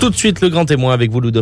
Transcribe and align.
Tout 0.00 0.10
de 0.10 0.14
suite, 0.14 0.40
le 0.40 0.48
grand 0.48 0.64
témoin 0.64 0.94
avec 0.94 1.10
vous, 1.10 1.20
Lou 1.20 1.32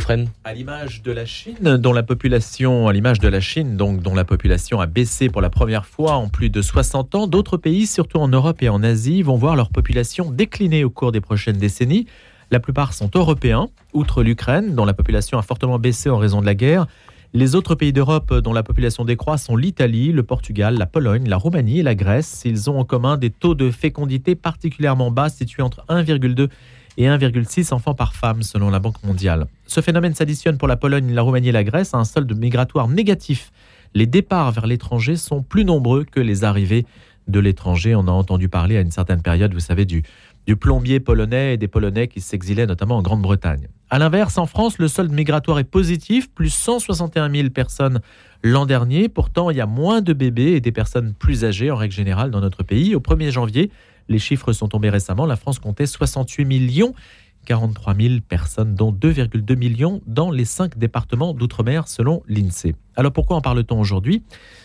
À 0.45 0.55
l'image 0.55 1.03
de 1.03 1.13
la 1.13 1.27
Chine, 1.27 1.77
dont 1.77 1.93
la 1.93 2.03
population, 2.03 2.89
à 2.89 2.93
l'image 2.95 3.19
de 3.19 3.29
la 3.29 3.41
Chine, 3.41 3.77
donc 3.77 4.01
dont 4.01 4.15
la 4.15 4.25
population 4.25 4.81
a 4.81 4.87
baissé 4.87 5.29
pour 5.29 5.43
la 5.43 5.51
première 5.51 5.85
fois 5.85 6.15
en 6.15 6.29
plus 6.29 6.49
de 6.49 6.63
60 6.63 7.15
ans, 7.17 7.27
d'autres 7.27 7.59
pays, 7.59 7.87
surtout 7.87 8.17
en 8.17 8.29
Europe 8.29 8.63
et 8.63 8.71
en 8.71 8.83
Asie, 8.83 9.23
vont 9.23 9.37
voir 9.37 9.57
leur 9.57 9.69
population 9.69 10.31
décliner 10.31 10.85
au 10.85 10.91
cours 10.91 11.13
des 11.13 11.21
prochaines 11.21 11.59
décennies. 11.59 12.07
La 12.51 12.59
plupart 12.59 12.95
sont 12.95 13.11
européens, 13.15 13.69
outre 13.93 14.23
l'Ukraine, 14.23 14.75
dont 14.75 14.87
la 14.87 14.95
population 14.95 15.39
a 15.39 15.43
fortement 15.43 15.79
baissé 15.79 16.09
en 16.09 16.17
raison 16.17 16.41
de 16.41 16.47
la 16.47 16.55
guerre. 16.55 16.87
Les 17.35 17.55
autres 17.57 17.75
pays 17.75 17.93
d'Europe 17.93 18.33
dont 18.33 18.55
la 18.55 18.63
population 18.63 19.05
décroît 19.05 19.37
sont 19.37 19.57
l'Italie, 19.57 20.13
le 20.13 20.23
Portugal, 20.23 20.79
la 20.79 20.87
Pologne, 20.87 21.29
la 21.29 21.37
Roumanie 21.37 21.81
et 21.81 21.83
la 21.83 21.95
Grèce. 21.95 22.43
Ils 22.47 22.71
ont 22.71 22.79
en 22.79 22.85
commun 22.85 23.19
des 23.19 23.29
taux 23.29 23.55
de 23.55 23.71
fécondité 23.71 24.35
particulièrement 24.35 25.11
bas, 25.11 25.29
situés 25.29 25.63
entre 25.63 25.85
1,2 25.91 26.49
et 26.97 27.07
1,6 27.07 27.73
enfants 27.75 27.95
par 27.95 28.15
femme 28.15 28.43
selon 28.43 28.71
la 28.71 28.79
Banque 28.79 29.03
mondiale. 29.05 29.47
Ce 29.67 29.81
phénomène 29.81 30.15
s'additionne 30.15 30.59
pour 30.59 30.69
la 30.69 30.77
Pologne, 30.77 31.13
la 31.13 31.23
Roumanie 31.23 31.49
et 31.49 31.53
la 31.53 31.65
Grèce 31.65 31.95
à 31.95 31.99
un 31.99 32.05
solde 32.05 32.37
migratoire 32.37 32.89
négatif. 32.89 33.53
Les 33.95 34.07
départs 34.07 34.53
vers 34.53 34.67
l'étranger 34.67 35.17
sont 35.17 35.43
plus 35.43 35.65
nombreux 35.65 36.05
que 36.05 36.21
les 36.21 36.45
arrivées 36.45 36.87
de 37.29 37.41
l'étranger. 37.41 37.95
On 37.95 38.09
a 38.09 38.13
entendu 38.13 38.49
parler 38.49 38.77
à 38.77 38.81
une 38.81 38.91
certaine 38.91 39.23
période, 39.23 39.53
vous 39.53 39.61
savez, 39.61 39.85
du, 39.85 40.03
du 40.47 40.57
plombier 40.57 41.01
polonais 41.01 41.55
et 41.55 41.57
des 41.57 41.69
Polonais 41.69 42.09
qui 42.09 42.21
s'exilaient 42.21 42.67
notamment 42.67 42.97
en 42.97 43.03
Grande-Bretagne. 43.03 43.69
A 43.91 43.99
l'inverse, 43.99 44.39
en 44.39 44.47
France, 44.47 44.79
le 44.79 44.89
solde 44.89 45.13
migratoire 45.13 45.59
est 45.59 45.65
positif, 45.65 46.31
plus 46.31 46.51
161 46.51 47.31
000 47.31 47.51
personnes 47.51 48.01
l'an 48.43 48.67
dernier. 48.67 49.09
Pourtant, 49.09 49.51
il 49.51 49.57
y 49.57 49.61
a 49.61 49.67
moins 49.67 50.01
de 50.01 50.13
bébés 50.13 50.53
et 50.53 50.61
des 50.61 50.73
personnes 50.73 51.15
plus 51.15 51.45
âgées 51.45 51.71
en 51.71 51.77
règle 51.77 51.95
générale 51.95 52.31
dans 52.31 52.41
notre 52.41 52.63
pays. 52.63 52.95
Au 52.95 53.01
1er 53.01 53.31
janvier, 53.31 53.71
les 54.09 54.19
chiffres 54.19 54.53
sont 54.53 54.69
tombés 54.69 54.91
récemment. 54.91 55.27
La 55.27 55.37
France 55.37 55.59
comptait 55.59 55.87
68 55.87 56.45
millions 56.45 56.95
43 57.47 57.95
000 57.95 58.15
personnes, 58.29 58.75
dont 58.75 58.93
2,2 58.93 59.57
millions 59.57 60.03
dans 60.07 60.31
les 60.31 60.45
cinq 60.45 60.77
départements 60.77 61.33
d'outre-mer, 61.33 61.89
selon 61.89 62.23
l'INSEE. 62.29 62.75
Alors 62.97 63.13
pourquoi 63.13 63.37
en 63.37 63.41
parle-t-on 63.41 63.81
aujourd'hui? 63.81 64.23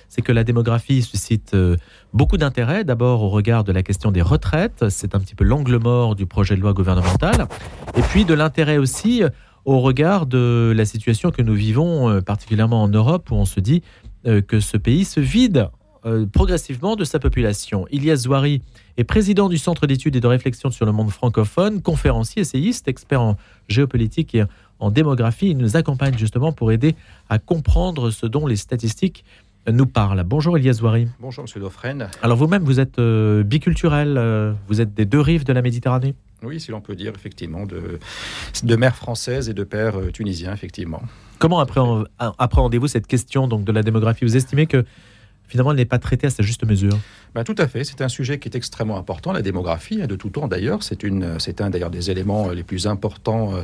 C'est 0.10 0.22
que 0.22 0.34
la 0.34 0.44
démographie 0.44 1.02
suscite 1.02 1.54
euh, 1.54 1.78
beaucoup 2.12 2.36
d'intérêt, 2.36 2.84
d'abord 2.84 3.24
au 3.24 3.30
regard 3.30 3.64
de 3.64 3.72
la 3.72 3.84
question 3.84 4.12
des 4.12 4.22
retraites, 4.22 4.90
c'est 4.90 5.16
un 5.16 5.20
petit 5.20 5.36
peu 5.36 5.46
l'angle 5.46 5.78
mort 5.78 6.16
du 6.16 6.26
projet 6.26 6.58
de 6.58 6.62
loi 6.62 6.74
gouvernemental, 6.74 7.48
et 7.96 8.02
puis 8.02 8.26
de 8.26 8.34
l'intérêt 8.34 8.78
aussi 8.78 9.24
euh, 9.24 9.30
au 9.64 9.80
regard 9.80 10.26
de 10.26 10.74
la 10.76 10.86
situation 10.86 11.32
que 11.32 11.44
nous 11.44 11.54
vivons, 11.54 12.10
euh, 12.10 12.22
particulièrement 12.22 12.82
en 12.82 12.90
Europe, 12.90 13.32
où 13.32 13.36
on 13.36 13.46
se 13.46 13.62
dit 13.62 13.82
que 14.24 14.60
ce 14.60 14.78
pays 14.78 15.04
se 15.04 15.20
vide 15.20 15.72
euh, 16.06 16.26
progressivement 16.26 16.96
de 16.96 17.04
sa 17.04 17.20
population. 17.20 17.86
Ilias 17.92 18.18
Zouari 18.18 18.62
est 18.98 19.04
président 19.04 19.50
du 19.50 19.58
Centre 19.58 19.88
d'études 19.88 20.16
et 20.16 20.20
de 20.20 20.28
réflexion 20.28 20.72
sur 20.72 20.86
le 20.86 20.92
monde 20.92 21.12
francophone, 21.12 21.82
conférencier, 21.82 22.42
essayiste, 22.42 22.88
expert 22.88 23.22
en 23.22 23.38
géopolitique 23.68 24.34
et 24.36 24.44
en 24.80 24.92
démographie. 24.92 25.52
Il 25.52 25.58
nous 25.58 25.78
accompagne 25.78 26.18
justement 26.18 26.52
pour 26.52 26.72
aider 26.72 26.96
à 27.30 27.38
comprendre 27.38 28.10
ce 28.10 28.26
dont 28.26 28.48
les 28.48 28.56
statistiques 28.56 29.24
nous 29.72 29.86
parlent. 29.86 30.24
Bonjour 30.24 30.58
Ilias 30.58 30.74
Zouari. 30.74 31.08
Bonjour 31.20 31.44
Monsieur 31.44 31.60
Dauphren. 31.60 32.10
Alors 32.24 32.38
vous-même, 32.38 32.64
vous 32.64 32.80
êtes 32.80 32.98
euh, 32.98 33.44
biculturel, 33.44 34.18
euh, 34.18 34.54
vous 34.68 34.82
êtes 34.82 34.96
des 34.96 35.06
deux 35.06 35.22
rives 35.22 35.44
de 35.44 35.54
la 35.54 35.62
Méditerranée? 35.62 36.16
Oui, 36.44 36.60
si 36.60 36.72
l'on 36.72 36.82
peut 36.82 36.96
dire, 36.96 37.14
effectivement, 37.16 37.68
de, 37.68 38.00
de 38.64 38.76
mère 38.76 38.96
française 38.96 39.50
et 39.50 39.54
de 39.54 39.64
père 39.64 39.94
tunisien, 40.12 40.52
effectivement. 40.52 41.04
Comment 41.38 41.60
appréhendez-vous 41.60 42.88
cette 42.88 43.06
question 43.06 43.48
donc, 43.48 43.64
de 43.64 43.72
la 43.72 43.84
démographie? 43.84 44.26
Vous 44.26 44.36
estimez 44.36 44.66
que 44.66 44.84
finalement, 45.52 45.72
elle 45.72 45.78
n'est 45.78 45.86
pas 45.86 46.00
traitée 46.00 46.28
à 46.28 46.30
sa 46.30 46.44
juste 46.44 46.66
mesure. 46.66 46.98
Ben, 47.36 47.44
tout 47.44 47.56
à 47.58 47.68
fait. 47.68 47.84
C'est 47.84 48.02
un 48.02 48.08
sujet 48.08 48.40
qui 48.40 48.48
est 48.48 48.56
extrêmement 48.56 48.98
important, 48.98 49.34
la 49.34 49.42
démographie, 49.42 50.02
hein, 50.02 50.08
de 50.08 50.16
tout 50.16 50.30
temps 50.30 50.48
d'ailleurs. 50.48 50.82
C'est, 50.82 51.04
une, 51.04 51.40
c'est 51.40 51.60
un 51.60 51.70
d'ailleurs 51.70 51.90
des 51.90 52.10
éléments 52.10 52.50
euh, 52.50 52.54
les 52.54 52.64
plus 52.64 52.88
importants 52.88 53.54
euh, 53.54 53.64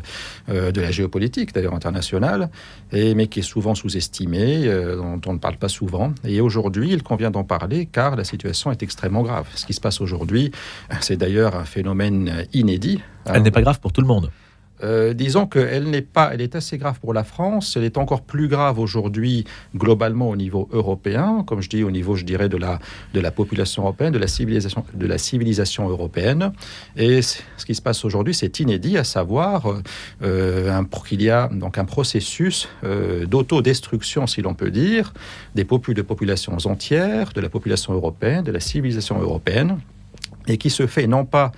euh, 0.49 0.71
de 0.73 0.81
la 0.81 0.91
géopolitique, 0.91 1.53
d'ailleurs 1.53 1.73
internationale, 1.73 2.49
et, 2.91 3.16
mais 3.16 3.27
qui 3.27 3.39
est 3.39 3.49
souvent 3.53 3.73
sous-estimé, 3.73 4.66
dont 4.97 5.21
on 5.25 5.33
ne 5.33 5.39
parle 5.39 5.55
pas 5.55 5.69
souvent. 5.69 6.13
Et 6.25 6.41
aujourd'hui, 6.41 6.91
il 6.91 7.03
convient 7.03 7.31
d'en 7.31 7.45
parler 7.45 7.85
car 7.85 8.17
la 8.17 8.25
situation 8.25 8.69
est 8.72 8.83
extrêmement 8.83 9.22
grave. 9.22 9.47
Ce 9.56 9.66
qui 9.66 9.73
se 9.73 9.81
passe 9.81 10.01
aujourd'hui, 10.01 10.51
c'est 11.00 11.16
d'ailleurs 11.16 11.56
un 11.56 11.66
phénomène 11.66 12.45
inédit. 12.53 13.00
Elle 13.25 13.44
n'est 13.44 13.51
pas 13.51 13.62
grave 13.62 13.79
pour 13.79 13.94
tout 13.94 14.01
le 14.01 14.07
monde. 14.07 14.29
Euh, 14.83 15.13
disons 15.13 15.47
qu'elle 15.47 15.85
n'est 15.85 16.01
pas, 16.01 16.31
elle 16.33 16.41
est 16.41 16.55
assez 16.55 16.77
grave 16.77 16.99
pour 16.99 17.13
la 17.13 17.23
France. 17.23 17.75
Elle 17.77 17.83
est 17.83 17.97
encore 17.97 18.21
plus 18.21 18.47
grave 18.47 18.79
aujourd'hui 18.79 19.45
globalement 19.75 20.29
au 20.29 20.35
niveau 20.35 20.69
européen, 20.71 21.43
comme 21.47 21.61
je 21.61 21.69
dis 21.69 21.83
au 21.83 21.91
niveau, 21.91 22.15
je 22.15 22.25
dirais, 22.25 22.49
de 22.49 22.57
la 22.57 22.79
de 23.13 23.19
la 23.19 23.31
population 23.31 23.83
européenne, 23.83 24.13
de 24.13 24.19
la 24.19 24.27
civilisation, 24.27 24.85
de 24.93 25.07
la 25.07 25.17
civilisation 25.17 25.89
européenne. 25.89 26.51
Et 26.95 27.21
ce 27.21 27.65
qui 27.65 27.75
se 27.75 27.81
passe 27.81 28.05
aujourd'hui, 28.05 28.33
c'est 28.33 28.59
inédit, 28.59 28.97
à 28.97 29.03
savoir 29.03 29.73
euh, 30.21 30.83
qu'il 31.07 31.21
y 31.21 31.29
a 31.29 31.49
donc 31.51 31.77
un 31.77 31.85
processus 31.85 32.67
euh, 32.83 33.25
d'autodestruction, 33.25 34.27
si 34.27 34.41
l'on 34.41 34.53
peut 34.53 34.71
dire, 34.71 35.13
des 35.55 35.63
de 35.63 36.01
populations 36.01 36.57
entières, 36.65 37.31
de 37.33 37.41
la 37.41 37.49
population 37.49 37.94
européenne, 37.94 38.44
de 38.44 38.51
la 38.51 38.59
civilisation 38.59 39.19
européenne, 39.19 39.79
et 40.47 40.57
qui 40.57 40.69
se 40.69 40.88
fait 40.88 41.07
non 41.07 41.25
pas 41.25 41.51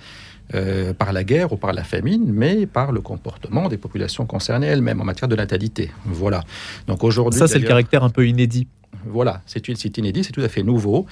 euh, 0.54 0.92
par 0.92 1.12
la 1.12 1.24
guerre 1.24 1.52
ou 1.52 1.56
par 1.56 1.72
la 1.72 1.84
famine, 1.84 2.24
mais 2.32 2.66
par 2.66 2.92
le 2.92 3.00
comportement 3.00 3.68
des 3.68 3.78
populations 3.78 4.26
concernées 4.26 4.66
elles-mêmes 4.66 5.00
en 5.00 5.04
matière 5.04 5.28
de 5.28 5.36
natalité. 5.36 5.90
Voilà. 6.04 6.42
Donc 6.86 7.04
aujourd'hui, 7.04 7.38
ça 7.38 7.46
c'est 7.46 7.58
le 7.58 7.66
caractère 7.66 8.02
un 8.04 8.10
peu 8.10 8.26
inédit. 8.26 8.66
Voilà, 9.06 9.42
c'est 9.46 9.66
inédit, 9.96 10.24
c'est 10.24 10.32
tout 10.32 10.40
à 10.40 10.48
fait 10.48 10.62
nouveau. 10.62 11.06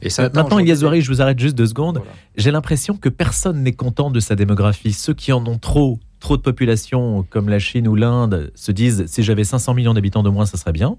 Et 0.00 0.10
ça 0.10 0.30
Maintenant, 0.32 0.58
Ilias 0.58 0.76
je 0.76 1.08
vous 1.08 1.20
arrête 1.20 1.38
juste 1.38 1.56
deux 1.56 1.66
secondes. 1.66 2.02
J'ai 2.36 2.50
l'impression 2.50 2.96
que 2.96 3.08
personne 3.08 3.62
n'est 3.62 3.72
content 3.72 4.10
de 4.10 4.20
sa 4.20 4.34
démographie. 4.34 4.92
Ceux 4.92 5.14
qui 5.14 5.32
en 5.32 5.44
ont 5.46 5.58
trop, 5.58 5.98
trop 6.20 6.36
de 6.36 6.42
population, 6.42 7.26
comme 7.28 7.48
la 7.48 7.58
Chine 7.58 7.88
ou 7.88 7.96
l'Inde, 7.96 8.52
se 8.54 8.72
disent 8.72 9.04
si 9.06 9.22
j'avais 9.22 9.44
500 9.44 9.74
millions 9.74 9.94
d'habitants 9.94 10.22
de 10.22 10.30
moins, 10.30 10.46
ça 10.46 10.56
serait 10.56 10.72
bien. 10.72 10.96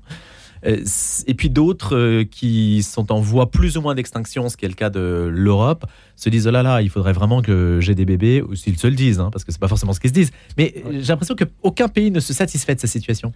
Euh, 0.66 0.84
et 1.28 1.34
puis 1.34 1.50
d'autres 1.50 1.96
euh, 1.96 2.24
qui 2.24 2.84
sont 2.84 3.12
en 3.12 3.20
voie 3.20 3.52
plus 3.52 3.78
ou 3.78 3.82
moins 3.82 3.96
d'extinction, 3.96 4.50
ce 4.50 4.58
qui 4.58 4.66
est 4.66 4.70
le 4.70 4.76
cas 4.76 4.90
de 4.90 5.30
l'Europe, 5.32 5.86
se 6.16 6.30
disent 6.30 6.48
oh 6.48 6.52
là 6.52 6.64
là, 6.64 6.82
il 6.82 6.90
faudrait 6.90 7.14
vraiment 7.14 7.42
que 7.42 7.80
j'ai 7.82 7.96
des 7.96 8.06
bébés, 8.06 8.42
ou 8.42 8.56
s'ils 8.56 8.78
se 8.78 8.88
le 8.88 8.96
disent, 8.96 9.20
hein, 9.20 9.30
parce 9.32 9.44
que 9.44 9.52
c'est 9.52 9.60
pas 9.60 9.68
forcément 9.68 9.94
ce 9.94 10.00
qu'ils 10.00 10.10
se 10.10 10.16
disent. 10.16 10.32
Mais 10.58 10.74
j'ai 10.92 11.08
l'impression 11.08 11.36
qu'aucun 11.36 11.88
pays 11.88 12.12
ne 12.12 12.20
se 12.20 12.34
satisfait 12.34 12.76
de 12.76 12.80
sa 12.80 12.88
situation. 12.88 13.34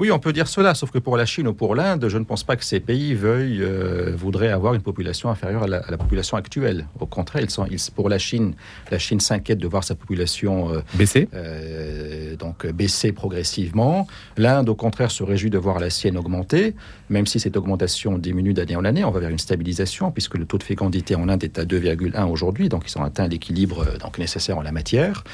Oui, 0.00 0.10
on 0.10 0.18
peut 0.18 0.32
dire 0.32 0.48
cela, 0.48 0.74
sauf 0.74 0.90
que 0.90 0.98
pour 0.98 1.18
la 1.18 1.26
Chine 1.26 1.46
ou 1.46 1.52
pour 1.52 1.74
l'Inde, 1.74 2.08
je 2.08 2.16
ne 2.16 2.24
pense 2.24 2.42
pas 2.42 2.56
que 2.56 2.64
ces 2.64 2.80
pays 2.80 3.12
veuillent, 3.12 3.60
euh, 3.60 4.14
voudraient 4.16 4.48
avoir 4.48 4.72
une 4.72 4.80
population 4.80 5.28
inférieure 5.28 5.64
à 5.64 5.66
la, 5.66 5.98
population 5.98 6.38
actuelle. 6.38 6.86
Au 6.98 7.04
contraire, 7.04 7.42
ils 7.44 7.50
sont, 7.50 7.66
pour 7.94 8.08
la 8.08 8.18
Chine, 8.18 8.54
la 8.90 8.98
Chine 8.98 9.20
s'inquiète 9.20 9.58
de 9.58 9.68
voir 9.68 9.84
sa 9.84 9.94
population 9.94 10.72
euh, 10.72 10.80
baisser, 10.94 11.28
euh, 11.34 12.34
donc 12.36 12.66
baisser 12.66 13.12
progressivement. 13.12 14.06
L'Inde, 14.38 14.70
au 14.70 14.74
contraire, 14.74 15.10
se 15.10 15.22
réjouit 15.22 15.50
de 15.50 15.58
voir 15.58 15.78
la 15.78 15.90
sienne 15.90 16.16
augmenter, 16.16 16.74
même 17.10 17.26
si 17.26 17.38
cette 17.38 17.58
augmentation 17.58 18.16
diminue 18.16 18.54
d'année 18.54 18.76
en 18.76 18.86
année. 18.86 19.04
On 19.04 19.10
va 19.10 19.20
vers 19.20 19.28
une 19.28 19.38
stabilisation, 19.38 20.12
puisque 20.12 20.38
le 20.38 20.46
taux 20.46 20.56
de 20.56 20.62
fécondité 20.62 21.14
en 21.14 21.28
Inde 21.28 21.44
est 21.44 21.58
à 21.58 21.66
2,1 21.66 22.24
aujourd'hui, 22.26 22.70
donc 22.70 22.90
ils 22.90 22.98
ont 22.98 23.04
atteint 23.04 23.28
l'équilibre 23.28 23.84
donc 23.98 24.18
nécessaire 24.18 24.56
en 24.56 24.62
la 24.62 24.72
matière. 24.72 25.24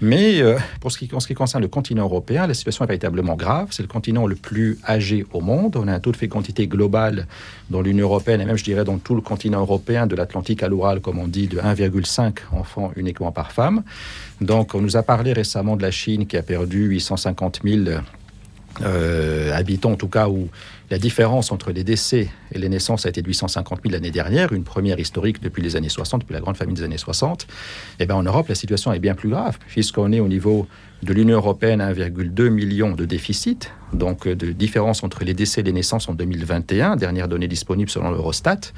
Mais 0.00 0.42
pour 0.80 0.90
ce 0.90 0.98
qui, 0.98 1.08
en 1.14 1.20
ce 1.20 1.28
qui 1.28 1.34
concerne 1.34 1.62
le 1.62 1.68
continent 1.68 2.02
européen, 2.02 2.48
la 2.48 2.54
situation 2.54 2.84
est 2.84 2.88
véritablement 2.88 3.36
grave. 3.36 3.68
C'est 3.70 3.82
le 3.82 3.88
continent 3.88 4.07
le 4.12 4.34
plus 4.34 4.78
âgé 4.86 5.26
au 5.32 5.40
monde. 5.40 5.76
On 5.76 5.88
a 5.88 5.92
un 5.92 6.00
taux 6.00 6.12
de 6.12 6.16
fécondité 6.16 6.66
global 6.66 7.26
dans 7.70 7.82
l'Union 7.82 8.06
européenne 8.06 8.40
et 8.40 8.44
même, 8.44 8.56
je 8.56 8.64
dirais, 8.64 8.84
dans 8.84 8.98
tout 8.98 9.14
le 9.14 9.20
continent 9.20 9.60
européen, 9.60 10.06
de 10.06 10.16
l'Atlantique 10.16 10.62
à 10.62 10.68
l'Oural, 10.68 11.00
comme 11.00 11.18
on 11.18 11.28
dit, 11.28 11.46
de 11.46 11.58
1,5 11.58 12.38
enfants 12.52 12.92
uniquement 12.96 13.32
par 13.32 13.52
femme. 13.52 13.82
Donc, 14.40 14.74
on 14.74 14.80
nous 14.80 14.96
a 14.96 15.02
parlé 15.02 15.32
récemment 15.32 15.76
de 15.76 15.82
la 15.82 15.90
Chine 15.90 16.26
qui 16.26 16.36
a 16.36 16.42
perdu 16.42 16.86
850 16.86 17.60
000 17.64 17.82
euh, 18.82 19.52
habitants, 19.54 19.92
en 19.92 19.96
tout 19.96 20.08
cas, 20.08 20.28
où 20.28 20.48
la 20.90 20.98
différence 20.98 21.52
entre 21.52 21.70
les 21.70 21.84
décès 21.84 22.28
et 22.52 22.58
les 22.58 22.68
naissances 22.68 23.06
a 23.06 23.10
été 23.10 23.20
de 23.20 23.28
850 23.28 23.80
000 23.82 23.92
l'année 23.92 24.10
dernière, 24.10 24.52
une 24.52 24.64
première 24.64 24.98
historique 24.98 25.42
depuis 25.42 25.62
les 25.62 25.76
années 25.76 25.88
60, 25.88 26.22
depuis 26.22 26.32
la 26.32 26.40
grande 26.40 26.56
famine 26.56 26.74
des 26.74 26.82
années 26.82 26.98
60. 26.98 27.46
Et 28.00 28.06
bien 28.06 28.16
en 28.16 28.22
Europe, 28.22 28.48
la 28.48 28.54
situation 28.54 28.92
est 28.92 28.98
bien 28.98 29.14
plus 29.14 29.28
grave, 29.28 29.58
puisqu'on 29.68 30.12
est 30.12 30.20
au 30.20 30.28
niveau 30.28 30.66
de 31.02 31.12
l'Union 31.12 31.36
européenne 31.36 31.80
à 31.80 31.92
1,2 31.92 32.48
million 32.48 32.94
de 32.94 33.04
déficit, 33.04 33.72
donc 33.92 34.26
de 34.26 34.52
différence 34.52 35.04
entre 35.04 35.24
les 35.24 35.34
décès 35.34 35.60
et 35.60 35.64
les 35.64 35.72
naissances 35.72 36.08
en 36.08 36.14
2021, 36.14 36.96
dernière 36.96 37.28
donnée 37.28 37.46
disponible 37.46 37.88
selon 37.88 38.10
l'Eurostat, 38.10 38.72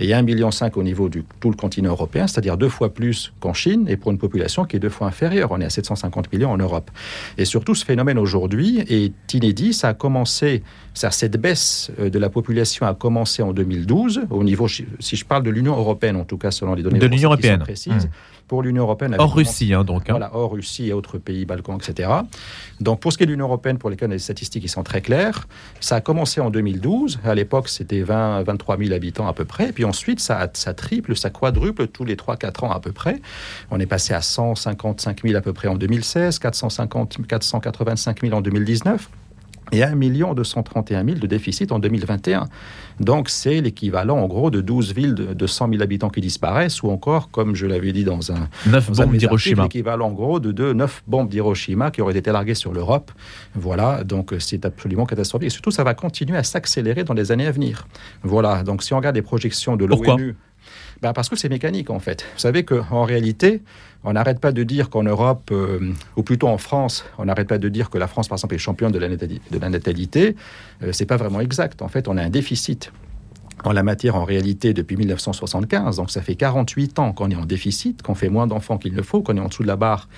et 0.00 0.08
1,5 0.08 0.22
million 0.22 0.50
au 0.76 0.82
niveau 0.82 1.08
de 1.08 1.22
tout 1.40 1.50
le 1.50 1.56
continent 1.56 1.90
européen, 1.90 2.26
c'est-à-dire 2.26 2.56
deux 2.56 2.68
fois 2.68 2.94
plus 2.94 3.32
qu'en 3.40 3.52
Chine, 3.52 3.86
et 3.88 3.96
pour 3.96 4.12
une 4.12 4.18
population 4.18 4.64
qui 4.64 4.76
est 4.76 4.78
deux 4.78 4.88
fois 4.88 5.08
inférieure. 5.08 5.50
On 5.50 5.60
est 5.60 5.64
à 5.64 5.70
750 5.70 6.32
millions 6.32 6.52
en 6.52 6.56
Europe. 6.56 6.90
Et 7.36 7.44
surtout, 7.44 7.74
ce 7.74 7.84
phénomène 7.84 8.18
aujourd'hui 8.18 8.84
est 8.88 9.34
inédit. 9.34 9.72
Ça 9.72 9.88
a 9.88 9.94
commencé, 9.94 10.62
cette 10.94 11.36
baisse 11.36 11.47
baisse 11.48 11.90
de 11.98 12.18
la 12.18 12.30
population 12.30 12.86
a 12.86 12.94
commencé 12.94 13.42
en 13.42 13.52
2012, 13.52 14.22
au 14.30 14.44
niveau, 14.44 14.68
si 14.68 15.16
je 15.16 15.24
parle 15.24 15.42
de 15.42 15.50
l'Union 15.50 15.76
européenne 15.76 16.16
en 16.16 16.24
tout 16.24 16.38
cas, 16.38 16.50
selon 16.50 16.74
les 16.74 16.82
données 16.82 16.98
de 16.98 17.06
l'Union 17.06 17.30
européenne 17.30 17.60
précises. 17.60 18.06
Mmh 18.06 18.10
pour 18.48 18.62
l'Union 18.62 18.82
européenne. 18.82 19.14
Hors 19.18 19.34
Russie, 19.34 19.72
hein, 19.74 19.84
donc. 19.84 20.08
Hein. 20.08 20.14
Voilà, 20.14 20.34
hors 20.34 20.52
Russie 20.52 20.88
et 20.88 20.92
autres 20.92 21.18
pays 21.18 21.44
balkans, 21.44 21.78
etc. 21.78 22.08
Donc, 22.80 23.00
pour 23.00 23.12
ce 23.12 23.18
qui 23.18 23.24
est 23.24 23.26
de 23.26 23.32
l'Union 23.32 23.44
européenne, 23.44 23.78
pour 23.78 23.90
lesquelles 23.90 24.10
les 24.10 24.18
statistiques 24.18 24.62
qui 24.62 24.68
sont 24.68 24.82
très 24.82 25.02
claires, 25.02 25.46
ça 25.80 25.96
a 25.96 26.00
commencé 26.00 26.40
en 26.40 26.50
2012. 26.50 27.20
À 27.24 27.34
l'époque, 27.34 27.68
c'était 27.68 28.00
20, 28.00 28.42
23 28.42 28.78
000 28.78 28.92
habitants 28.92 29.28
à 29.28 29.34
peu 29.34 29.44
près. 29.44 29.68
Et 29.68 29.72
puis 29.72 29.84
ensuite, 29.84 30.18
ça, 30.18 30.48
ça 30.54 30.74
triple, 30.74 31.14
ça 31.14 31.30
quadruple 31.30 31.86
tous 31.88 32.04
les 32.04 32.16
3-4 32.16 32.64
ans 32.64 32.70
à 32.70 32.80
peu 32.80 32.92
près. 32.92 33.20
On 33.70 33.78
est 33.78 33.86
passé 33.86 34.14
à 34.14 34.22
155 34.22 35.22
000 35.22 35.36
à 35.36 35.42
peu 35.42 35.52
près 35.52 35.68
en 35.68 35.76
2016, 35.76 36.38
450, 36.38 37.26
485 37.28 38.22
000 38.22 38.34
en 38.34 38.40
2019 38.40 39.10
et 39.72 39.82
1 39.82 39.96
231 40.34 41.04
000 41.04 41.18
de 41.18 41.26
déficit 41.26 41.72
en 41.72 41.78
2021. 41.78 42.46
Donc 43.00 43.28
c'est 43.28 43.60
l'équivalent 43.60 44.18
en 44.18 44.26
gros 44.26 44.50
de 44.50 44.60
12 44.60 44.94
villes 44.94 45.14
de, 45.14 45.46
100 45.46 45.70
000 45.70 45.82
habitants 45.82 46.10
qui 46.10 46.20
disparaissent, 46.20 46.82
ou 46.82 46.90
encore, 46.90 47.30
comme 47.30 47.54
je 47.54 47.66
l'avais 47.66 47.92
dit 47.92 48.04
dans 48.04 48.32
un... 48.32 48.48
9 48.66 48.92
bombes 48.92 49.16
d'Hiroshima. 49.16 49.62
L'équivalent 49.64 50.08
en 50.08 50.12
gros 50.12 50.40
de 50.40 50.52
2, 50.52 50.72
9 50.72 51.02
bombes 51.06 51.28
d'Hiroshima 51.28 51.90
qui 51.90 52.02
auraient 52.02 52.16
été 52.16 52.32
larguées 52.32 52.54
sur 52.54 52.72
l'Europe. 52.72 53.10
Voilà, 53.54 54.04
donc 54.04 54.34
c'est 54.38 54.64
absolument 54.64 55.06
catastrophique. 55.06 55.48
Et 55.48 55.50
surtout, 55.50 55.70
ça 55.70 55.84
va 55.84 55.94
continuer 55.94 56.36
à 56.36 56.42
s'accélérer 56.42 57.04
dans 57.04 57.14
les 57.14 57.32
années 57.32 57.46
à 57.46 57.52
venir. 57.52 57.86
Voilà, 58.22 58.62
donc 58.62 58.82
si 58.82 58.92
on 58.94 58.96
regarde 58.96 59.16
les 59.16 59.22
projections 59.22 59.76
de 59.76 59.84
l'ONU... 59.84 60.36
Ben 61.00 61.12
parce 61.12 61.28
que 61.28 61.36
c'est 61.36 61.48
mécanique 61.48 61.90
en 61.90 62.00
fait. 62.00 62.24
Vous 62.34 62.40
savez 62.40 62.64
qu'en 62.64 63.04
réalité, 63.04 63.62
on 64.04 64.12
n'arrête 64.12 64.40
pas 64.40 64.52
de 64.52 64.62
dire 64.64 64.90
qu'en 64.90 65.04
Europe, 65.04 65.50
euh, 65.52 65.92
ou 66.16 66.22
plutôt 66.22 66.48
en 66.48 66.58
France, 66.58 67.04
on 67.18 67.26
n'arrête 67.26 67.48
pas 67.48 67.58
de 67.58 67.68
dire 67.68 67.90
que 67.90 67.98
la 67.98 68.08
France, 68.08 68.28
par 68.28 68.36
exemple, 68.36 68.54
est 68.54 68.58
championne 68.58 68.92
de 68.92 68.98
la, 68.98 69.08
de 69.08 69.58
la 69.60 69.68
natalité. 69.68 70.36
Euh, 70.82 70.92
c'est 70.92 71.06
pas 71.06 71.16
vraiment 71.16 71.40
exact. 71.40 71.82
En 71.82 71.88
fait, 71.88 72.08
on 72.08 72.16
a 72.16 72.22
un 72.22 72.30
déficit 72.30 72.92
en 73.64 73.72
la 73.72 73.82
matière 73.82 74.16
en 74.16 74.24
réalité 74.24 74.72
depuis 74.72 74.96
1975. 74.96 75.96
Donc 75.96 76.10
ça 76.10 76.22
fait 76.22 76.36
48 76.36 76.98
ans 76.98 77.12
qu'on 77.12 77.30
est 77.30 77.36
en 77.36 77.44
déficit, 77.44 78.02
qu'on 78.02 78.14
fait 78.14 78.28
moins 78.28 78.46
d'enfants 78.46 78.78
qu'il 78.78 78.94
ne 78.94 79.02
faut, 79.02 79.22
qu'on 79.22 79.36
est 79.36 79.40
en 79.40 79.48
dessous 79.48 79.62
de 79.62 79.68
la 79.68 79.76
barre 79.76 80.08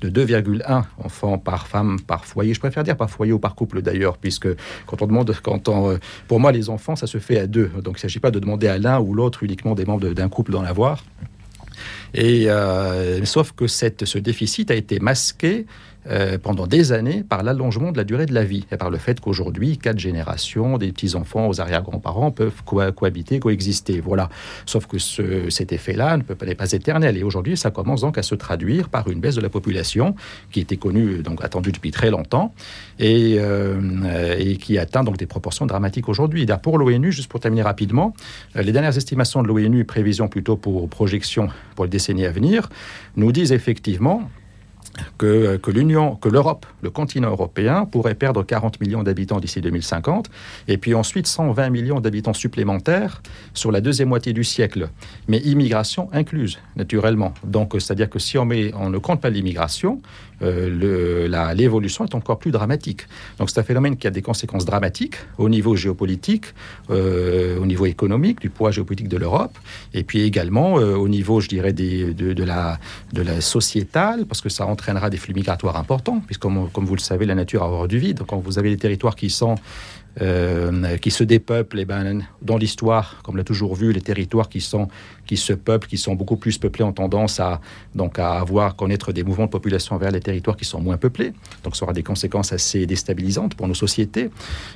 de 0.00 0.08
2,1 0.08 0.84
enfants 0.98 1.38
par 1.38 1.66
femme 1.66 1.98
par 2.00 2.24
foyer. 2.24 2.54
Je 2.54 2.60
préfère 2.60 2.84
dire 2.84 2.96
par 2.96 3.10
foyer 3.10 3.32
ou 3.32 3.38
par 3.38 3.54
couple 3.54 3.82
d'ailleurs, 3.82 4.16
puisque 4.18 4.48
quand 4.86 5.02
on 5.02 5.06
demande, 5.06 5.34
quand 5.42 5.68
on, 5.68 5.90
euh, 5.90 5.98
pour 6.28 6.40
moi 6.40 6.52
les 6.52 6.70
enfants, 6.70 6.96
ça 6.96 7.06
se 7.06 7.18
fait 7.18 7.38
à 7.38 7.46
deux. 7.46 7.70
Donc 7.82 7.94
il 7.94 7.98
ne 7.98 7.98
s'agit 7.98 8.20
pas 8.20 8.30
de 8.30 8.38
demander 8.38 8.68
à 8.68 8.78
l'un 8.78 9.00
ou 9.00 9.14
l'autre 9.14 9.42
uniquement 9.42 9.74
des 9.74 9.84
membres 9.84 10.08
d'un 10.08 10.28
couple 10.28 10.52
d'en 10.52 10.64
avoir. 10.64 11.04
Et 12.14 12.50
euh, 12.50 13.24
sauf 13.24 13.52
que 13.52 13.66
cette, 13.66 14.04
ce 14.04 14.18
déficit 14.18 14.70
a 14.70 14.74
été 14.74 14.98
masqué 14.98 15.66
euh, 16.08 16.38
pendant 16.38 16.66
des 16.66 16.92
années 16.92 17.22
par 17.28 17.42
l'allongement 17.42 17.92
de 17.92 17.96
la 17.96 18.04
durée 18.04 18.26
de 18.26 18.32
la 18.32 18.44
vie 18.44 18.66
et 18.72 18.76
par 18.76 18.90
le 18.90 18.98
fait 18.98 19.20
qu'aujourd'hui, 19.20 19.78
quatre 19.78 19.98
générations, 19.98 20.78
des 20.78 20.92
petits-enfants 20.92 21.48
aux 21.48 21.60
arrière-grands-parents 21.60 22.30
peuvent 22.30 22.62
cohabiter, 22.64 23.38
coexister. 23.38 24.00
Voilà. 24.00 24.30
Sauf 24.66 24.86
que 24.86 24.98
ce, 24.98 25.50
cet 25.50 25.72
effet-là 25.72 26.16
ne 26.16 26.22
peut 26.22 26.34
pas, 26.34 26.46
n'est 26.46 26.54
pas 26.54 26.72
éternel. 26.72 27.16
Et 27.16 27.22
aujourd'hui, 27.22 27.56
ça 27.56 27.70
commence 27.70 28.00
donc 28.00 28.18
à 28.18 28.22
se 28.22 28.34
traduire 28.34 28.88
par 28.88 29.08
une 29.08 29.20
baisse 29.20 29.34
de 29.34 29.40
la 29.40 29.50
population 29.50 30.14
qui 30.50 30.60
était 30.60 30.76
connue, 30.76 31.22
donc 31.22 31.44
attendue 31.44 31.72
depuis 31.72 31.90
très 31.90 32.10
longtemps 32.10 32.54
et, 32.98 33.36
euh, 33.38 34.54
qui 34.58 34.78
atteint 34.78 35.04
donc 35.04 35.16
des 35.16 35.26
proportions 35.26 35.66
dramatiques 35.66 36.08
aujourd'hui. 36.08 36.46
Pour 36.62 36.78
l'ONU, 36.78 37.12
juste 37.12 37.30
pour 37.30 37.40
terminer 37.40 37.62
rapidement, 37.62 38.14
euh, 38.56 38.62
les 38.62 38.72
dernières 38.72 38.96
estimations 38.96 39.42
de 39.42 39.48
l'ONU, 39.48 39.84
prévisions 39.84 40.28
plutôt 40.28 40.56
pour 40.56 40.88
projections 40.88 41.48
pour 41.74 41.84
les 41.84 41.90
décennies 41.90 42.26
à 42.26 42.32
venir, 42.32 42.68
nous 43.16 43.32
disent 43.32 43.52
effectivement 43.52 44.28
que, 45.18 45.56
que 45.56 45.70
l'Union, 45.70 46.16
que 46.16 46.28
l'Europe, 46.28 46.66
le 46.82 46.90
continent 46.90 47.30
européen, 47.30 47.84
pourrait 47.84 48.14
perdre 48.14 48.42
40 48.42 48.80
millions 48.80 49.02
d'habitants 49.02 49.40
d'ici 49.40 49.60
2050, 49.60 50.30
et 50.68 50.78
puis 50.78 50.94
ensuite 50.94 51.26
120 51.26 51.70
millions 51.70 52.00
d'habitants 52.00 52.32
supplémentaires 52.32 53.22
sur 53.54 53.72
la 53.72 53.80
deuxième 53.80 54.08
moitié 54.08 54.32
du 54.32 54.44
siècle, 54.44 54.88
mais 55.28 55.38
immigration 55.38 56.08
incluse, 56.12 56.58
naturellement. 56.76 57.34
Donc, 57.44 57.74
c'est-à-dire 57.74 58.10
que 58.10 58.18
si 58.18 58.38
on, 58.38 58.46
ne 58.46 58.98
compte 58.98 59.20
pas 59.20 59.30
l'immigration, 59.30 60.00
euh, 60.42 61.54
l'évolution 61.54 62.04
est 62.04 62.14
encore 62.14 62.38
plus 62.38 62.50
dramatique. 62.50 63.02
Donc, 63.38 63.50
c'est 63.50 63.60
un 63.60 63.64
phénomène 63.64 63.96
qui 63.96 64.06
a 64.06 64.10
des 64.10 64.22
conséquences 64.22 64.64
dramatiques 64.64 65.16
au 65.38 65.48
niveau 65.48 65.76
géopolitique, 65.76 66.46
euh, 66.90 67.58
au 67.58 67.66
niveau 67.66 67.86
économique, 67.86 68.40
du 68.40 68.50
poids 68.50 68.70
géopolitique 68.70 69.08
de 69.08 69.16
l'Europe, 69.16 69.56
et 69.94 70.02
puis 70.02 70.22
également 70.22 70.78
euh, 70.78 70.94
au 70.96 71.08
niveau, 71.08 71.40
je 71.40 71.48
dirais, 71.48 71.72
de, 71.72 72.44
la, 72.44 72.78
de 73.12 73.22
la 73.22 73.40
sociétale, 73.40 74.24
parce 74.26 74.40
que 74.40 74.48
ça 74.48 74.64
entraînera 74.80 75.10
des 75.10 75.18
flux 75.18 75.34
migratoires 75.34 75.76
importants, 75.76 76.20
puisque 76.24 76.40
comme, 76.40 76.70
comme 76.70 76.86
vous 76.86 76.94
le 76.94 77.00
savez, 77.00 77.26
la 77.26 77.34
nature 77.34 77.62
a 77.62 77.66
horreur 77.66 77.88
du 77.88 77.98
vide. 77.98 78.22
Quand 78.26 78.38
vous 78.38 78.58
avez 78.58 78.70
des 78.70 78.78
territoires 78.78 79.14
qui 79.14 79.28
sont 79.28 79.56
euh, 80.20 80.96
qui 80.96 81.10
se 81.10 81.22
dépeuplent, 81.22 81.78
et 81.78 81.82
eh 81.82 81.84
ben, 81.84 82.22
dans 82.42 82.56
l'histoire, 82.56 83.20
comme 83.22 83.36
l'a 83.36 83.44
toujours 83.44 83.76
vu, 83.76 83.92
les 83.92 84.00
territoires 84.00 84.48
qui, 84.48 84.60
sont, 84.60 84.88
qui 85.26 85.36
se 85.36 85.52
peuplent, 85.52 85.86
qui 85.86 85.98
sont 85.98 86.14
beaucoup 86.14 86.36
plus 86.36 86.58
peuplés, 86.58 86.84
ont 86.84 86.92
tendance 86.92 87.38
à, 87.38 87.60
donc, 87.94 88.18
à 88.18 88.32
avoir, 88.32 88.74
connaître 88.74 89.12
des 89.12 89.22
mouvements 89.22 89.46
de 89.46 89.50
population 89.50 89.96
vers 89.98 90.10
les 90.10 90.20
territoires 90.20 90.56
qui 90.56 90.64
sont 90.64 90.80
moins 90.80 90.96
peuplés. 90.96 91.32
Donc 91.62 91.76
ça 91.76 91.84
aura 91.84 91.92
des 91.92 92.02
conséquences 92.02 92.52
assez 92.52 92.86
déstabilisantes 92.86 93.54
pour 93.54 93.68
nos 93.68 93.74
sociétés. 93.74 94.30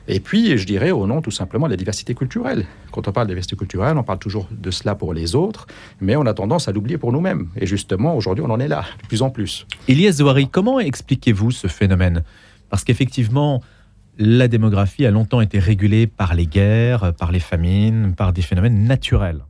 Et 0.07 0.21
puis, 0.21 0.57
je 0.57 0.67
dirais, 0.67 0.93
au 0.93 1.07
nom 1.07 1.21
tout 1.21 1.33
simplement 1.33 1.67
de 1.67 1.73
la 1.73 1.77
diversité 1.77 2.15
culturelle. 2.15 2.65
Quand 2.93 3.09
on 3.09 3.13
parle 3.13 3.27
de 3.27 3.33
diversité 3.33 3.57
culturelle, 3.57 3.99
on 3.99 4.05
parle 4.05 4.21
toujours 4.21 4.49
de 4.53 4.71
cela 4.71 4.95
pour 4.95 5.15
les 5.15 5.35
autres, 5.35 5.67
mais 6.01 6.15
on 6.15 6.27
a 6.27 6.35
tendance 6.35 6.69
à 6.69 6.73
l'oublier 6.73 6.97
pour 6.97 7.13
nous-mêmes. 7.13 7.49
Et 7.57 7.67
justement, 7.67 8.17
aujourd'hui, 8.17 8.45
on 8.47 8.51
en 8.51 8.61
est 8.61 8.69
là, 8.69 8.85
de 9.03 9.09
plus 9.09 9.23
en 9.23 9.31
plus. 9.31 9.67
Elias 9.89 10.13
Zouari, 10.13 10.49
comment 10.49 10.79
expliquez-vous 10.79 11.51
ce 11.51 11.67
phénomène? 11.67 12.23
Parce 12.71 12.85
qu'effectivement, 12.85 13.63
la 14.19 14.49
démographie 14.49 15.07
a 15.07 15.11
longtemps 15.11 15.41
été 15.41 15.59
régulée 15.59 16.07
par 16.07 16.35
les 16.35 16.47
guerres, 16.47 17.15
par 17.15 17.33
les 17.33 17.41
famines, 17.41 18.15
par 18.15 18.33
des 18.33 18.43
phénomènes 18.43 18.85
naturels. 18.85 19.41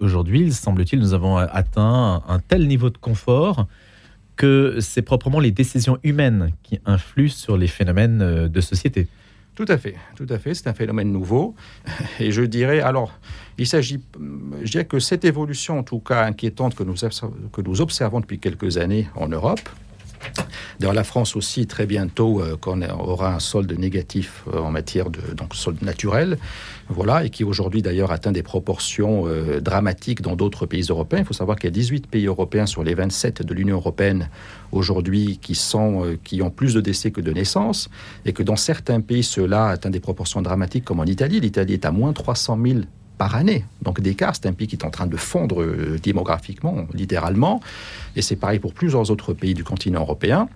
Aujourd'hui, 0.00 0.42
il 0.42 0.54
semble-t-il, 0.54 1.00
nous 1.00 1.14
avons 1.14 1.36
atteint 1.36 2.22
un 2.28 2.38
tel 2.38 2.66
niveau 2.66 2.90
de 2.90 2.98
confort 2.98 3.66
que 4.36 4.78
c'est 4.80 5.02
proprement 5.02 5.40
les 5.40 5.52
décisions 5.52 5.98
humaines 6.02 6.50
qui 6.62 6.80
influent 6.86 7.28
sur 7.28 7.56
les 7.56 7.68
phénomènes 7.68 8.20
euh, 8.20 8.48
de 8.48 8.60
société. 8.60 9.06
Tout 9.54 9.66
à 9.68 9.78
fait, 9.78 9.94
tout 10.16 10.26
à 10.28 10.38
fait. 10.38 10.52
C'est 10.54 10.66
un 10.66 10.74
phénomène 10.74 11.12
nouveau. 11.12 11.54
Et 12.20 12.32
je 12.32 12.42
dirais, 12.42 12.80
alors, 12.80 13.12
il 13.56 13.68
s'agit, 13.68 14.02
je 14.62 14.70
dirais 14.70 14.84
que 14.84 14.98
cette 14.98 15.24
évolution, 15.24 15.78
en 15.78 15.84
tout 15.84 16.00
cas 16.00 16.24
inquiétante 16.24 16.74
que 16.74 16.82
nous, 16.82 16.94
que 17.52 17.62
nous 17.62 17.80
observons 17.80 18.18
depuis 18.18 18.40
quelques 18.40 18.78
années 18.78 19.08
en 19.14 19.28
Europe, 19.28 19.60
dans 20.80 20.92
la 20.92 21.04
France 21.04 21.36
aussi, 21.36 21.66
très 21.66 21.86
bientôt, 21.86 22.40
euh, 22.40 22.56
qu'on 22.56 22.82
aura 22.82 23.34
un 23.34 23.40
solde 23.40 23.72
négatif 23.78 24.44
euh, 24.52 24.58
en 24.58 24.70
matière 24.70 25.10
de 25.10 25.20
donc, 25.34 25.54
solde 25.54 25.82
naturel, 25.82 26.38
voilà, 26.88 27.24
et 27.24 27.30
qui 27.30 27.44
aujourd'hui 27.44 27.82
d'ailleurs 27.82 28.12
atteint 28.12 28.32
des 28.32 28.42
proportions 28.42 29.26
euh, 29.26 29.60
dramatiques 29.60 30.22
dans 30.22 30.36
d'autres 30.36 30.66
pays 30.66 30.86
européens. 30.88 31.20
Il 31.20 31.24
faut 31.24 31.34
savoir 31.34 31.58
qu'il 31.58 31.68
y 31.68 31.72
a 31.72 31.74
18 31.74 32.06
pays 32.06 32.26
européens 32.26 32.66
sur 32.66 32.82
les 32.82 32.94
27 32.94 33.42
de 33.42 33.54
l'Union 33.54 33.76
européenne 33.76 34.28
aujourd'hui 34.72 35.38
qui, 35.40 35.54
sont, 35.54 36.16
qui 36.24 36.42
ont 36.42 36.50
plus 36.50 36.74
de 36.74 36.80
décès 36.80 37.10
que 37.10 37.20
de 37.20 37.32
naissances, 37.32 37.88
et 38.24 38.32
que 38.32 38.42
dans 38.42 38.56
certains 38.56 39.00
pays, 39.00 39.22
cela 39.22 39.68
atteint 39.68 39.90
des 39.90 40.00
proportions 40.00 40.42
dramatiques, 40.42 40.84
comme 40.84 41.00
en 41.00 41.04
Italie. 41.04 41.40
L'Italie 41.40 41.74
est 41.74 41.84
à 41.84 41.92
moins 41.92 42.12
300 42.12 42.58
000 42.62 42.80
par 43.18 43.34
année. 43.34 43.64
Donc 43.82 44.00
d'écart, 44.00 44.34
c'est 44.34 44.46
un 44.46 44.52
pays 44.52 44.66
qui 44.66 44.76
est 44.76 44.84
en 44.84 44.90
train 44.90 45.06
de 45.06 45.16
fondre 45.16 45.62
euh, 45.62 45.98
démographiquement, 46.02 46.86
littéralement. 46.92 47.60
Et 48.16 48.22
c'est 48.22 48.36
pareil 48.36 48.58
pour 48.58 48.74
plusieurs 48.74 49.10
autres 49.10 49.32
pays 49.32 49.54
du 49.54 49.64
continent 49.64 50.00
européen. 50.00 50.48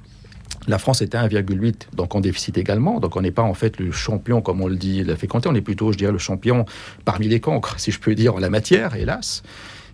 La 0.67 0.79
France 0.79 1.03
est 1.03 1.15
à 1.15 1.27
1,8, 1.27 1.95
donc 1.95 2.15
en 2.15 2.21
déficit 2.21 2.59
également. 2.59 3.01
Donc 3.01 3.17
on 3.17 3.23
n'est 3.23 3.31
pas 3.31 3.43
en 3.43 3.55
fait 3.55 3.79
le 3.79 3.93
champion, 3.93 4.41
comme 4.41 4.61
on 4.61 4.67
le 4.67 4.77
dit, 4.77 5.05
la 5.05 5.17
fécondité, 5.17 5.49
on 5.49 5.55
est 5.55 5.61
plutôt, 5.61 5.93
je 5.93 5.99
dirais, 5.99 6.13
le 6.13 6.19
champion 6.19 6.67
parmi 7.05 7.29
les 7.29 7.41
cancres, 7.41 7.79
si 7.79 7.91
je 7.91 8.01
peux 8.01 8.15
dire, 8.15 8.35
en 8.35 8.39
la 8.39 8.51
matière, 8.51 8.95
hélas. 8.97 9.43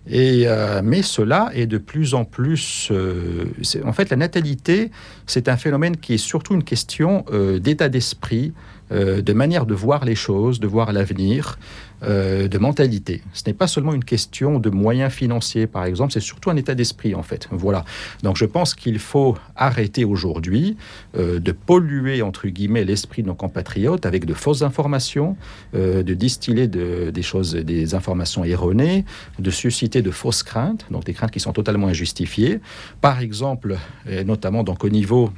Et, 0.07 0.43
euh, 0.45 0.81
mais 0.83 1.01
cela 1.01 1.49
est 1.53 1.65
de 1.65 1.77
plus 1.77 2.13
en 2.13 2.25
plus... 2.25 2.89
Euh, 2.91 3.45
en 3.85 3.93
fait, 3.93 4.09
la 4.09 4.17
natalité, 4.17 4.91
c'est 5.25 5.49
un 5.49 5.57
phénomène 5.57 5.97
qui 5.97 6.13
est 6.13 6.19
surtout 6.19 6.53
une 6.53 6.63
question 6.63 7.25
d'état 7.59 7.89
d'esprit, 7.89 8.53
de 8.91 9.33
manière 9.33 9.65
de 9.65 9.73
voir 9.73 10.05
les 10.05 10.15
choses, 10.15 10.59
de 10.59 10.67
voir 10.67 10.93
l'avenir. 10.93 11.57
Euh, 12.03 12.49
de 12.49 12.57
mentalité. 12.57 13.23
Ce 13.33 13.43
n'est 13.47 13.53
pas 13.53 13.67
seulement 13.67 13.93
une 13.93 14.03
question 14.03 14.59
de 14.59 14.69
moyens 14.69 15.13
financiers, 15.13 15.65
par 15.65 15.85
exemple, 15.85 16.11
c'est 16.11 16.19
surtout 16.19 16.49
un 16.49 16.57
état 16.57 16.75
d'esprit, 16.75 17.15
en 17.15 17.23
fait. 17.23 17.47
Voilà. 17.51 17.85
Donc 18.21 18.35
je 18.35 18.43
pense 18.43 18.75
qu'il 18.75 18.99
faut 18.99 19.37
arrêter 19.55 20.03
aujourd'hui 20.03 20.75
euh, 21.17 21.39
de 21.39 21.51
polluer, 21.53 22.21
entre 22.21 22.47
guillemets, 22.49 22.83
l'esprit 22.83 23.21
de 23.21 23.27
nos 23.27 23.33
compatriotes 23.33 24.05
avec 24.05 24.25
de 24.25 24.33
fausses 24.33 24.61
informations, 24.61 25.37
euh, 25.73 26.03
de 26.03 26.13
distiller 26.13 26.67
des 26.67 27.21
choses, 27.23 27.55
des 27.55 27.95
informations 27.95 28.43
erronées, 28.43 29.05
de 29.39 29.49
susciter 29.49 30.01
de 30.01 30.11
fausses 30.11 30.43
craintes, 30.43 30.85
donc 30.91 31.05
des 31.05 31.13
craintes 31.13 31.31
qui 31.31 31.39
sont 31.39 31.53
totalement 31.53 31.87
injustifiées. 31.87 32.59
Par 32.99 33.21
exemple, 33.21 33.77
et 34.07 34.25
notamment 34.25 34.63
donc 34.63 34.83
au 34.83 34.89
niveau 34.89 35.31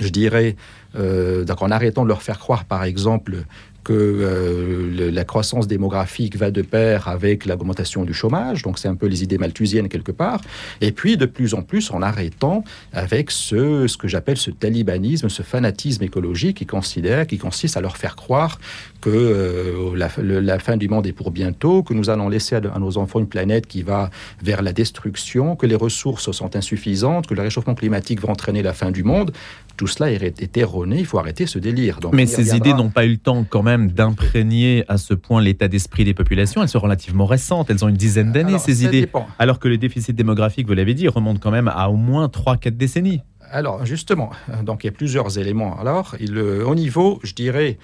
je 0.00 0.08
dirais, 0.08 0.56
donc 0.94 1.62
en 1.62 1.70
arrêtant 1.70 2.02
de 2.02 2.08
leur 2.08 2.22
faire 2.22 2.38
croire, 2.38 2.64
par 2.64 2.84
exemple, 2.84 3.44
que 3.88 3.94
euh, 3.94 5.10
la 5.10 5.24
croissance 5.24 5.66
démographique 5.66 6.36
va 6.36 6.50
de 6.50 6.60
pair 6.60 7.08
avec 7.08 7.46
l'augmentation 7.46 8.04
du 8.04 8.12
chômage, 8.12 8.62
donc 8.62 8.78
c'est 8.78 8.88
un 8.88 8.94
peu 8.94 9.06
les 9.06 9.22
idées 9.22 9.38
malthusiennes 9.38 9.88
quelque 9.88 10.12
part, 10.12 10.42
et 10.82 10.92
puis 10.92 11.16
de 11.16 11.24
plus 11.24 11.54
en 11.54 11.62
plus 11.62 11.90
en 11.90 12.02
arrêtant 12.02 12.64
avec 12.92 13.30
ce, 13.30 13.96
que 13.96 14.06
j'appelle 14.06 14.36
ce 14.36 14.50
talibanisme, 14.50 15.30
ce 15.30 15.42
fanatisme 15.42 16.02
écologique 16.04 16.58
qui 16.58 16.66
considère, 16.66 17.26
qui 17.26 17.38
consiste 17.38 17.78
à 17.78 17.80
leur 17.80 17.96
faire 17.96 18.14
croire 18.14 18.58
que 19.00 19.08
euh, 19.08 19.96
la, 19.96 20.58
fin 20.58 20.76
du 20.76 20.88
monde 20.88 21.06
est 21.06 21.12
pour 21.12 21.30
bientôt, 21.30 21.82
que 21.82 21.94
nous 21.94 22.10
allons 22.10 22.28
laisser 22.28 22.56
à, 22.56 22.60
nos 22.60 22.98
enfants 22.98 23.20
une 23.20 23.28
planète 23.28 23.66
qui 23.66 23.82
va 23.82 24.10
vers 24.42 24.60
la 24.60 24.74
destruction, 24.74 25.56
que 25.56 25.64
les 25.64 25.76
ressources 25.76 26.30
sont 26.32 26.56
insuffisantes, 26.56 27.26
que 27.26 27.34
le 27.34 27.40
réchauffement 27.40 27.74
climatique 27.74 28.20
va 28.20 28.28
entraîner 28.28 28.62
la 28.62 28.74
fin 28.74 28.90
du 28.90 29.02
monde. 29.02 29.32
Tout 29.78 29.86
cela 29.86 30.10
est, 30.10 30.56
erroné, 30.56 30.98
il 30.98 31.06
faut 31.06 31.20
arrêter 31.20 31.46
ce 31.46 31.60
délire. 31.60 32.00
Mais 32.12 32.26
ces 32.26 32.56
idées 32.56 32.74
n'ont 32.74 32.90
pas 32.90 33.06
eu 33.06 33.12
le 33.12 33.16
temps 33.16 33.46
quand 33.48 33.62
même 33.62 33.92
d'imprégner 33.92 34.84
à 34.88 34.98
ce 34.98 35.14
point 35.14 35.40
l'état 35.40 35.68
d'esprit 35.68 36.04
des 36.04 36.14
populations. 36.14 36.62
Elles 36.62 36.68
sont 36.68 36.80
relativement 36.80 37.26
récentes, 37.26 37.70
elles 37.70 37.84
ont 37.84 37.88
une 37.88 37.96
dizaine 37.96 38.32
d'années, 38.32 38.58
ces 38.58 38.84
idées. 38.84 39.08
Alors 39.38 39.60
que 39.60 39.68
le 39.68 39.78
déficit 39.78 40.16
démographique, 40.16 40.66
vous 40.66 40.74
l'avez 40.74 40.94
dit, 40.94 41.06
remonte 41.06 41.38
quand 41.38 41.52
même 41.52 41.68
à 41.68 41.90
au 41.90 41.96
moins 41.96 42.26
3-4 42.26 42.70
décennies. 42.70 43.22
Alors 43.52 43.86
justement, 43.86 44.30
donc 44.64 44.82
il 44.82 44.88
y 44.88 44.90
a 44.90 44.92
plusieurs 44.92 45.38
éléments. 45.38 45.78
Alors, 45.78 46.16
il, 46.18 46.36
au 46.38 46.74
niveau, 46.74 47.20
je 47.22 47.34
dirais, 47.34 47.78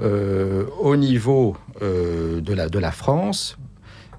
euh, 0.00 0.64
au 0.78 0.96
niveau 0.96 1.56
euh, 1.82 2.40
de, 2.40 2.54
la, 2.54 2.68
de 2.68 2.78
la 2.78 2.92
France, 2.92 3.58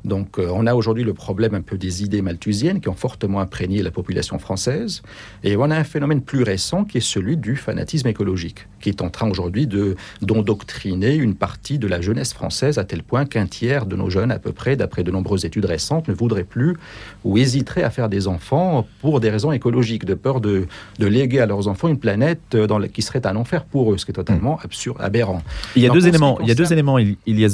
donc 0.05 0.39
euh, 0.39 0.49
on 0.51 0.65
a 0.65 0.73
aujourd'hui 0.73 1.03
le 1.03 1.13
problème 1.13 1.53
un 1.53 1.61
peu 1.61 1.77
des 1.77 2.03
idées 2.03 2.21
malthusiennes 2.21 2.81
qui 2.81 2.89
ont 2.89 2.95
fortement 2.95 3.39
imprégné 3.39 3.83
la 3.83 3.91
population 3.91 4.39
française. 4.39 5.01
Et 5.43 5.55
on 5.55 5.69
a 5.69 5.75
un 5.75 5.83
phénomène 5.83 6.21
plus 6.21 6.43
récent 6.43 6.85
qui 6.85 6.97
est 6.97 7.01
celui 7.01 7.37
du 7.37 7.55
fanatisme 7.55 8.07
écologique, 8.07 8.67
qui 8.79 8.89
est 8.89 9.01
en 9.01 9.09
train 9.09 9.29
aujourd'hui 9.29 9.67
de 9.67 9.95
d'endoctriner 10.21 11.15
une 11.15 11.35
partie 11.35 11.77
de 11.77 11.87
la 11.87 12.01
jeunesse 12.01 12.33
française 12.33 12.77
à 12.77 12.83
tel 12.83 13.03
point 13.03 13.25
qu'un 13.25 13.45
tiers 13.45 13.85
de 13.85 13.95
nos 13.95 14.09
jeunes, 14.09 14.31
à 14.31 14.39
peu 14.39 14.51
près, 14.51 14.75
d'après 14.75 15.03
de 15.03 15.11
nombreuses 15.11 15.45
études 15.45 15.65
récentes, 15.65 16.07
ne 16.07 16.13
voudraient 16.13 16.43
plus 16.43 16.77
ou 17.23 17.37
hésiteraient 17.37 17.83
à 17.83 17.89
faire 17.89 18.09
des 18.09 18.27
enfants 18.27 18.87
pour 19.01 19.19
des 19.19 19.29
raisons 19.29 19.51
écologiques, 19.51 20.05
de 20.05 20.13
peur 20.13 20.41
de, 20.41 20.67
léguer 20.99 21.39
à 21.39 21.45
leurs 21.45 21.67
enfants 21.67 21.87
une 21.87 21.99
planète 21.99 22.55
dans 22.55 22.79
qui 22.81 23.01
serait 23.01 23.25
un 23.27 23.35
enfer 23.35 23.65
pour 23.65 23.93
eux, 23.93 23.97
ce 23.97 24.05
qui 24.05 24.11
est 24.11 24.15
totalement 24.15 24.55
hmm. 24.55 24.65
absurde, 24.65 24.97
aberrant. 24.99 25.41
Il 25.75 25.81
y 25.81 25.87
a 25.87 25.89
deux 25.89 26.07
éléments. 26.07 26.39
Il 26.41 26.47
y 26.47 26.51
a 26.51 26.55
deux 26.55 26.71
éléments, 26.71 26.97
il, 26.97 27.17
il 27.25 27.39
y 27.39 27.45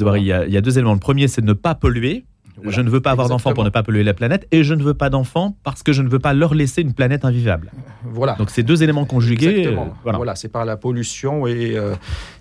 a 0.58 0.62
deux 0.62 0.77
éléments. 0.77 0.94
Le 0.94 1.00
premier, 1.00 1.27
c'est 1.27 1.42
de 1.42 1.48
ne 1.48 1.54
pas 1.54 1.75
polluer 1.75 2.25
je 2.64 2.82
ne 2.82 2.90
veux 2.90 3.02
pas 3.02 3.12
avoir 3.12 3.30
d'enfants 3.30 3.54
pour 3.54 3.64
ne 3.64 3.70
pas 3.70 3.84
polluer 3.84 4.04
la 4.04 4.14
planète 4.14 4.48
et 4.52 4.64
je 4.64 4.74
ne 4.74 4.84
veux 4.84 4.94
pas 4.94 5.10
d'enfants 5.10 5.56
parce 5.64 5.84
que 5.84 5.94
je 5.94 6.02
ne 6.02 6.10
veux 6.10 6.20
pas 6.20 6.34
leur 6.34 6.54
laisser 6.54 6.82
une 6.82 6.94
planète 6.94 7.26
invivable. 7.26 7.72
Voilà. 8.04 8.34
Donc 8.34 8.50
ces 8.50 8.64
deux 8.64 8.84
éléments 8.84 9.06
conjugués. 9.06 9.68
Euh, 9.68 9.76
voilà, 10.04 10.36
c'est 10.36 10.50
par 10.50 10.66
la 10.66 10.78
pollution 10.78 11.48
et, 11.48 11.78
euh, 11.78 11.96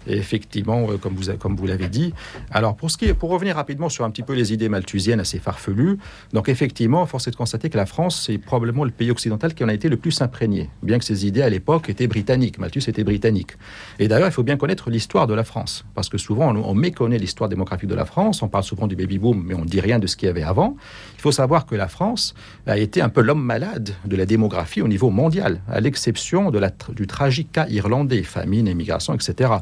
effectivement, 0.07 0.87
euh, 0.91 0.97
comme 0.97 1.15
vous, 1.15 1.33
comme 1.39 1.57
vous 1.57 1.67
l'avez 1.67 1.89
dit. 1.89 2.15
Alors 2.51 2.77
pour, 2.77 2.91
ce 2.91 2.97
qui 2.97 3.07
est, 3.07 3.15
pour 3.15 3.31
revenir 3.31 3.57
rapidement 3.57 3.89
sur 3.89 4.05
un 4.05 4.11
petit 4.11 4.23
peu 4.23 4.35
les 4.35 4.53
idées 4.53 4.69
malthusiennes 4.69 5.21
assez 5.21 5.39
farfelues, 5.39 5.99
donc 6.33 6.49
effectivement, 6.49 7.05
force 7.07 7.29
est 7.29 7.33
de 7.33 7.37
constater 7.37 7.69
que 7.69 7.77
la 7.77 7.87
France, 7.87 8.25
c'est 8.27 8.39
probablement 8.39 8.85
le 8.85 8.91
pays 8.91 9.11
occidental 9.11 9.55
qui 9.55 9.65
en 9.65 9.69
a 9.69 9.75
été 9.75 9.89
le 9.89 9.97
plus 9.97 10.21
imprégné, 10.23 10.71
bien 10.83 10.99
que 10.99 11.05
ces 11.05 11.27
idées 11.27 11.43
à 11.43 11.51
l'époque 11.51 11.89
étaient 11.89 12.07
britanniques. 12.07 12.59
Malthus 12.59 12.89
était 12.89 13.05
britannique. 13.05 13.53
Et 13.99 14.09
d'ailleurs, 14.09 14.29
il 14.29 14.33
faut 14.33 14.43
bien 14.43 14.57
connaître 14.57 14.91
l'histoire 14.91 15.27
de 15.27 15.35
la 15.35 15.45
France, 15.45 15.85
parce 15.95 16.09
que 16.09 16.19
souvent 16.19 16.55
on, 16.55 16.71
on 16.71 16.75
méconnaît 16.75 17.19
l'histoire 17.19 17.49
démographique 17.49 17.89
de 17.89 17.95
la 17.95 18.05
France, 18.05 18.43
on 18.43 18.49
parle 18.49 18.65
souvent 18.65 18.87
du 18.87 18.97
baby-boom, 18.97 19.43
mais 19.47 19.55
on 19.55 19.63
ne 19.63 19.69
dit 19.69 19.81
rien 19.81 19.99
de 19.99 20.06
ce 20.07 20.17
qu'il 20.17 20.27
y 20.27 20.31
avait 20.31 20.43
avant. 20.43 20.77
Il 21.17 21.21
faut 21.21 21.33
savoir 21.33 21.67
que 21.67 21.75
la 21.75 21.89
France 21.89 22.35
a 22.67 22.79
été 22.79 23.01
un 23.01 23.09
peu 23.09 23.21
l'homme 23.21 23.43
malade 23.43 23.95
de 24.05 24.17
la 24.17 24.27
démographie 24.27 24.83
au 24.83 24.89
niveau 24.89 25.11
mondial, 25.11 25.61
à 25.69 25.81
l'exception 25.81 26.51
de 26.51 26.61
du 26.95 27.07
tragique 27.07 27.53
cas 27.53 27.67
irlandais, 27.69 28.23
famine, 28.23 28.67
immigration, 28.67 29.15
etc 29.15 29.57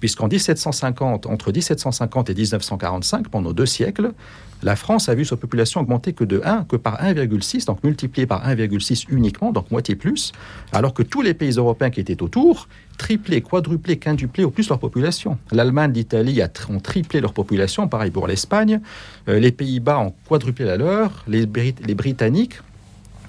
puisqu'en 0.00 0.28
1750, 0.28 1.26
entre 1.26 1.52
1750 1.52 2.30
et 2.30 2.34
1945, 2.34 3.28
pendant 3.28 3.52
deux 3.52 3.66
siècles, 3.66 4.12
la 4.62 4.76
France 4.76 5.08
a 5.08 5.14
vu 5.14 5.24
sa 5.24 5.36
population 5.36 5.80
augmenter 5.80 6.12
que 6.12 6.24
de 6.24 6.40
1, 6.44 6.64
que 6.64 6.76
par 6.76 7.00
1,6, 7.02 7.66
donc 7.66 7.82
multiplié 7.84 8.26
par 8.26 8.46
1,6 8.46 9.06
uniquement, 9.08 9.52
donc 9.52 9.70
moitié 9.70 9.94
plus, 9.94 10.32
alors 10.72 10.94
que 10.94 11.02
tous 11.02 11.22
les 11.22 11.34
pays 11.34 11.52
européens 11.52 11.90
qui 11.90 12.00
étaient 12.00 12.22
autour 12.22 12.68
triplé, 12.98 13.40
quadruplé, 13.40 13.96
quintuplé 13.96 14.44
au 14.44 14.50
plus 14.50 14.68
leur 14.68 14.78
population. 14.78 15.38
L'Allemagne, 15.52 15.92
l'Italie 15.94 16.42
ont 16.68 16.80
triplé 16.80 17.20
leur 17.20 17.32
population, 17.32 17.88
pareil 17.88 18.10
pour 18.10 18.26
l'Espagne. 18.26 18.80
Euh, 19.28 19.38
les 19.38 19.52
Pays-Bas 19.52 20.00
ont 20.00 20.14
quadruplé 20.28 20.66
la 20.66 20.76
leur. 20.76 21.24
Les 21.26 21.46
Britanniques 21.46 22.60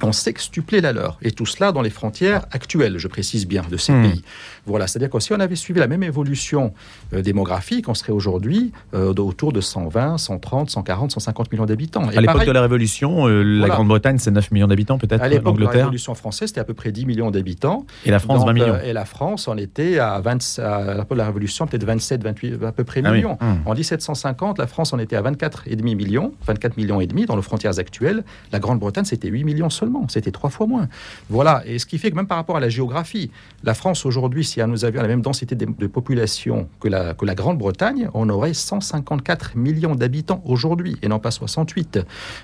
ont 0.05 0.11
sextuplé 0.11 0.81
la 0.81 0.93
leur. 0.93 1.17
Et 1.21 1.31
tout 1.31 1.45
cela 1.45 1.71
dans 1.71 1.81
les 1.81 1.89
frontières 1.89 2.45
actuelles, 2.51 2.97
je 2.97 3.07
précise 3.07 3.47
bien, 3.47 3.63
de 3.69 3.77
ces 3.77 3.91
hmm. 3.91 4.03
pays. 4.03 4.23
Voilà, 4.65 4.87
c'est-à-dire 4.87 5.09
que 5.09 5.19
si 5.19 5.33
on 5.33 5.39
avait 5.39 5.55
suivi 5.55 5.79
la 5.79 5.87
même 5.87 6.03
évolution 6.03 6.73
euh, 7.13 7.21
démographique, 7.21 7.89
on 7.89 7.93
serait 7.93 8.11
aujourd'hui 8.11 8.71
euh, 8.93 9.13
autour 9.13 9.51
de 9.51 9.61
120, 9.61 10.17
130, 10.17 10.69
140, 10.69 11.11
150 11.11 11.51
millions 11.51 11.65
d'habitants. 11.65 12.07
À 12.07 12.21
l'époque 12.21 12.45
de 12.45 12.51
la 12.51 12.61
Révolution, 12.61 13.27
euh, 13.27 13.41
la 13.41 13.69
Grande-Bretagne, 13.69 14.17
c'est 14.19 14.31
9 14.31 14.51
millions 14.51 14.67
d'habitants 14.67 14.97
peut-être 14.97 15.21
À 15.21 15.27
l'époque 15.27 15.57
de 15.57 15.63
la 15.63 15.69
Révolution 15.69 16.15
française, 16.15 16.49
c'était 16.49 16.61
à 16.61 16.65
peu 16.65 16.73
près 16.73 16.91
10 16.91 17.05
millions 17.05 17.31
d'habitants. 17.31 17.85
Et 18.05 18.11
la 18.11 18.19
France, 18.19 18.45
20 18.45 18.53
millions. 18.53 18.77
et 18.83 18.93
la 18.93 19.05
France, 19.05 19.47
on 19.47 19.57
était 19.57 19.99
à, 19.99 20.19
20, 20.19 20.59
à 20.59 20.93
l'époque 20.93 21.11
de 21.11 21.15
la 21.15 21.25
Révolution, 21.25 21.67
peut-être 21.67 21.85
27, 21.85 22.23
28, 22.23 22.63
à 22.63 22.71
peu 22.71 22.83
près 22.83 23.01
ah 23.03 23.11
millions. 23.11 23.37
Hmm. 23.41 23.67
En 23.67 23.73
1750, 23.73 24.59
la 24.59 24.67
France, 24.67 24.93
on 24.93 24.99
était 24.99 25.15
à 25.15 25.21
24,5 25.21 25.95
millions, 25.95 26.33
24 26.45 26.77
millions 26.77 27.01
et 27.01 27.07
demi 27.07 27.25
dans 27.25 27.35
les 27.35 27.41
frontières 27.41 27.79
actuelles. 27.79 28.23
La 28.51 28.59
Grande-Bretagne, 28.59 29.05
c'était 29.05 29.29
8 29.29 29.43
millions 29.43 29.69
seulement. 29.69 29.88
C'était 30.07 30.31
trois 30.31 30.49
fois 30.49 30.67
moins. 30.67 30.87
Voilà. 31.29 31.63
Et 31.65 31.79
ce 31.79 31.85
qui 31.85 31.97
fait 31.97 32.11
que 32.11 32.15
même 32.15 32.27
par 32.27 32.37
rapport 32.37 32.57
à 32.57 32.59
la 32.59 32.69
géographie, 32.69 33.31
la 33.63 33.73
France 33.73 34.05
aujourd'hui, 34.05 34.43
si 34.43 34.59
nous 34.67 34.85
avions 34.85 35.01
la 35.01 35.07
même 35.07 35.21
densité 35.21 35.55
de, 35.55 35.87
population 35.87 36.67
que 36.79 36.87
la, 36.87 37.13
que 37.13 37.25
la 37.25 37.35
Grande-Bretagne, 37.35 38.09
on 38.13 38.29
aurait 38.29 38.53
154 38.53 39.55
millions 39.55 39.95
d'habitants 39.95 40.41
aujourd'hui 40.45 40.97
et 41.01 41.07
non 41.07 41.19
pas 41.19 41.31
68. 41.31 41.99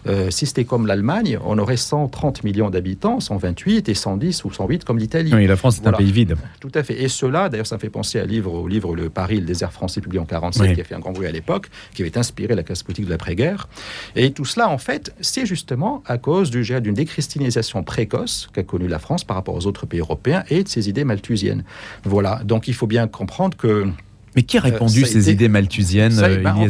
Euh, 0.08 0.30
si 0.32 0.46
c'était 0.46 0.66
comme 0.66 0.88
l'Allemagne, 0.88 1.40
on 1.46 1.58
aurait 1.58 1.78
130 1.78 2.44
millions 2.44 2.70
d'habitants, 2.70 3.20
128 3.20 3.90
et 3.90 3.94
110 3.94 4.44
ou 4.46 4.52
108 4.52 4.84
comme 4.84 4.98
l'Italie. 4.98 5.34
Oui, 5.34 5.48
la 5.48 5.56
France 5.56 5.80
est 5.80 5.88
un 5.88 5.94
pays 5.94 6.12
vide. 6.12 6.36
Tout 6.60 6.72
à 6.74 6.84
fait. 6.84 7.02
Et 7.02 7.08
cela, 7.08 7.50
d'ailleurs, 7.50 7.68
ça 7.68 7.76
me 7.76 7.80
fait 7.80 7.90
penser 7.90 8.20
à 8.20 8.26
livre, 8.26 8.54
au 8.54 8.68
livre 8.68 8.96
Le 8.96 9.10
Paris, 9.10 9.40
le 9.40 9.46
désert 9.46 9.72
français, 9.72 10.02
publié 10.02 10.20
en 10.20 10.26
47, 10.26 10.76
qui 10.76 10.82
a 10.82 10.84
fait 10.84 10.96
un 10.96 11.00
grand 11.00 11.12
bruit 11.12 11.28
à 11.28 11.32
l'époque, 11.32 11.70
qui 11.94 12.02
avait 12.02 12.18
inspiré 12.18 12.56
la 12.56 12.64
classe 12.64 12.84
politique 12.84 13.06
de 13.06 13.12
l'après-guerre. 13.12 13.68
Et 14.16 14.32
tout 14.32 14.46
cela, 14.46 14.70
en 14.70 14.78
fait, 14.78 15.14
c'est 15.22 15.46
justement 15.46 16.04
à 16.06 16.18
cause 16.18 16.50
du 16.50 16.66
d'une 16.66 16.96
déchristinisation 17.36 17.84
précoce 17.84 18.50
qu'a 18.54 18.64
connue 18.64 18.88
la 18.88 19.00
France 19.00 19.24
par 19.24 19.36
rapport 19.36 19.56
aux 19.56 19.66
autres 19.66 19.86
pays 19.86 20.00
européens 20.00 20.44
et 20.50 20.64
de 20.64 20.70
ses 20.70 20.90
idées 20.90 21.04
malthusiennes. 21.04 21.64
Voilà, 22.04 22.42
donc 22.44 22.68
il 22.68 22.74
faut 22.74 22.88
bien 22.88 23.08
comprendre 23.08 23.58
que 23.58 23.88
mais 24.36 24.44
qui 24.44 24.58
a 24.58 24.60
euh, 24.60 24.64
répondu 24.64 25.06
ces 25.06 25.32
idées 25.32 25.48
malthusiennes, 25.48 26.20
euh, 26.20 26.42
ben, 26.42 26.68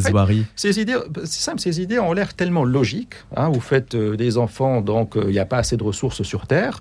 Ces 0.55 0.79
idées, 0.79 0.97
c'est 1.23 1.41
simple, 1.41 1.59
ces 1.59 1.81
idées 1.81 1.97
ont 1.97 2.13
l'air 2.13 2.35
tellement 2.35 2.63
logiques. 2.63 3.15
Hein, 3.35 3.49
vous 3.49 3.59
faites 3.59 3.95
euh, 3.95 4.15
des 4.15 4.37
enfants, 4.37 4.81
donc 4.81 5.15
il 5.15 5.31
n'y 5.31 5.39
a 5.39 5.45
pas 5.45 5.57
assez 5.57 5.75
de 5.75 5.81
ressources 5.81 6.21
sur 6.21 6.45
Terre, 6.45 6.79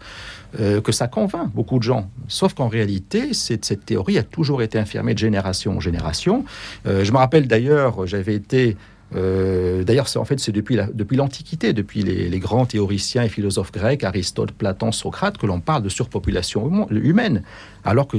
que 0.59 0.93
ça 0.93 1.09
convainc 1.09 1.51
beaucoup 1.53 1.79
de 1.79 1.83
gens. 1.83 2.09
Sauf 2.29 2.55
qu'en 2.55 2.69
réalité, 2.69 3.35
cette 3.35 3.87
théorie 3.87 4.19
a 4.19 4.23
toujours 4.23 4.63
été 4.63 4.79
infirmée 4.79 5.15
de 5.15 5.19
génération 5.19 5.79
en 5.79 5.81
génération. 5.81 6.45
je 6.85 7.11
me 7.11 7.17
rappelle 7.17 7.49
d'ailleurs, 7.49 8.07
j'avais 8.07 8.35
été 8.35 8.77
euh, 9.15 9.85
d'ailleurs, 9.85 10.07
en 10.17 10.25
fait, 10.25 10.41
c'est 10.41 10.53
depuis 10.53 10.77
l'Antiquité, 11.17 11.73
depuis, 11.73 12.03
les, 12.03 12.39
grands 12.39 12.67
théoriciens 12.67 13.23
et 13.23 13.29
philosophes 13.29 13.73
grecs, 13.73 14.05
Aristote, 14.05 14.53
Platon, 14.53 14.93
Socrate, 14.93 15.39
que 15.39 15.47
l'on 15.47 15.61
parle 15.61 15.83
de 15.83 15.89
surpopulation 15.89 16.65
hum, 16.65 16.87
humaine. 16.91 17.43
Alors 17.85 18.09
que 18.09 18.17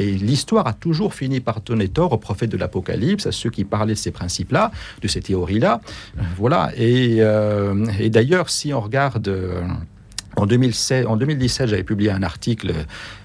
l'histoire 0.00 0.66
a 0.66 0.72
toujours 0.72 1.14
fini 1.14 1.40
par 1.40 1.60
donner 1.60 1.88
tort 1.88 2.12
aux 2.12 2.18
prophètes 2.18 2.50
de 2.50 2.56
l'Apocalypse, 2.56 3.26
à 3.26 3.32
ceux 3.32 3.50
qui 3.50 3.64
parlaient 3.64 3.94
de 3.94 3.98
ces 3.98 4.10
principes-là, 4.10 4.70
de 5.02 5.08
ces 5.08 5.20
théories-là. 5.20 5.80
Voilà. 6.36 6.72
Et, 6.76 7.18
euh, 7.20 7.86
et 7.98 8.10
d'ailleurs, 8.10 8.50
si 8.50 8.72
on 8.72 8.80
regarde... 8.80 9.32
En, 10.38 10.46
2016, 10.46 11.06
en 11.06 11.16
2017, 11.16 11.68
j'avais 11.68 11.82
publié 11.82 12.10
un 12.10 12.22
article 12.22 12.72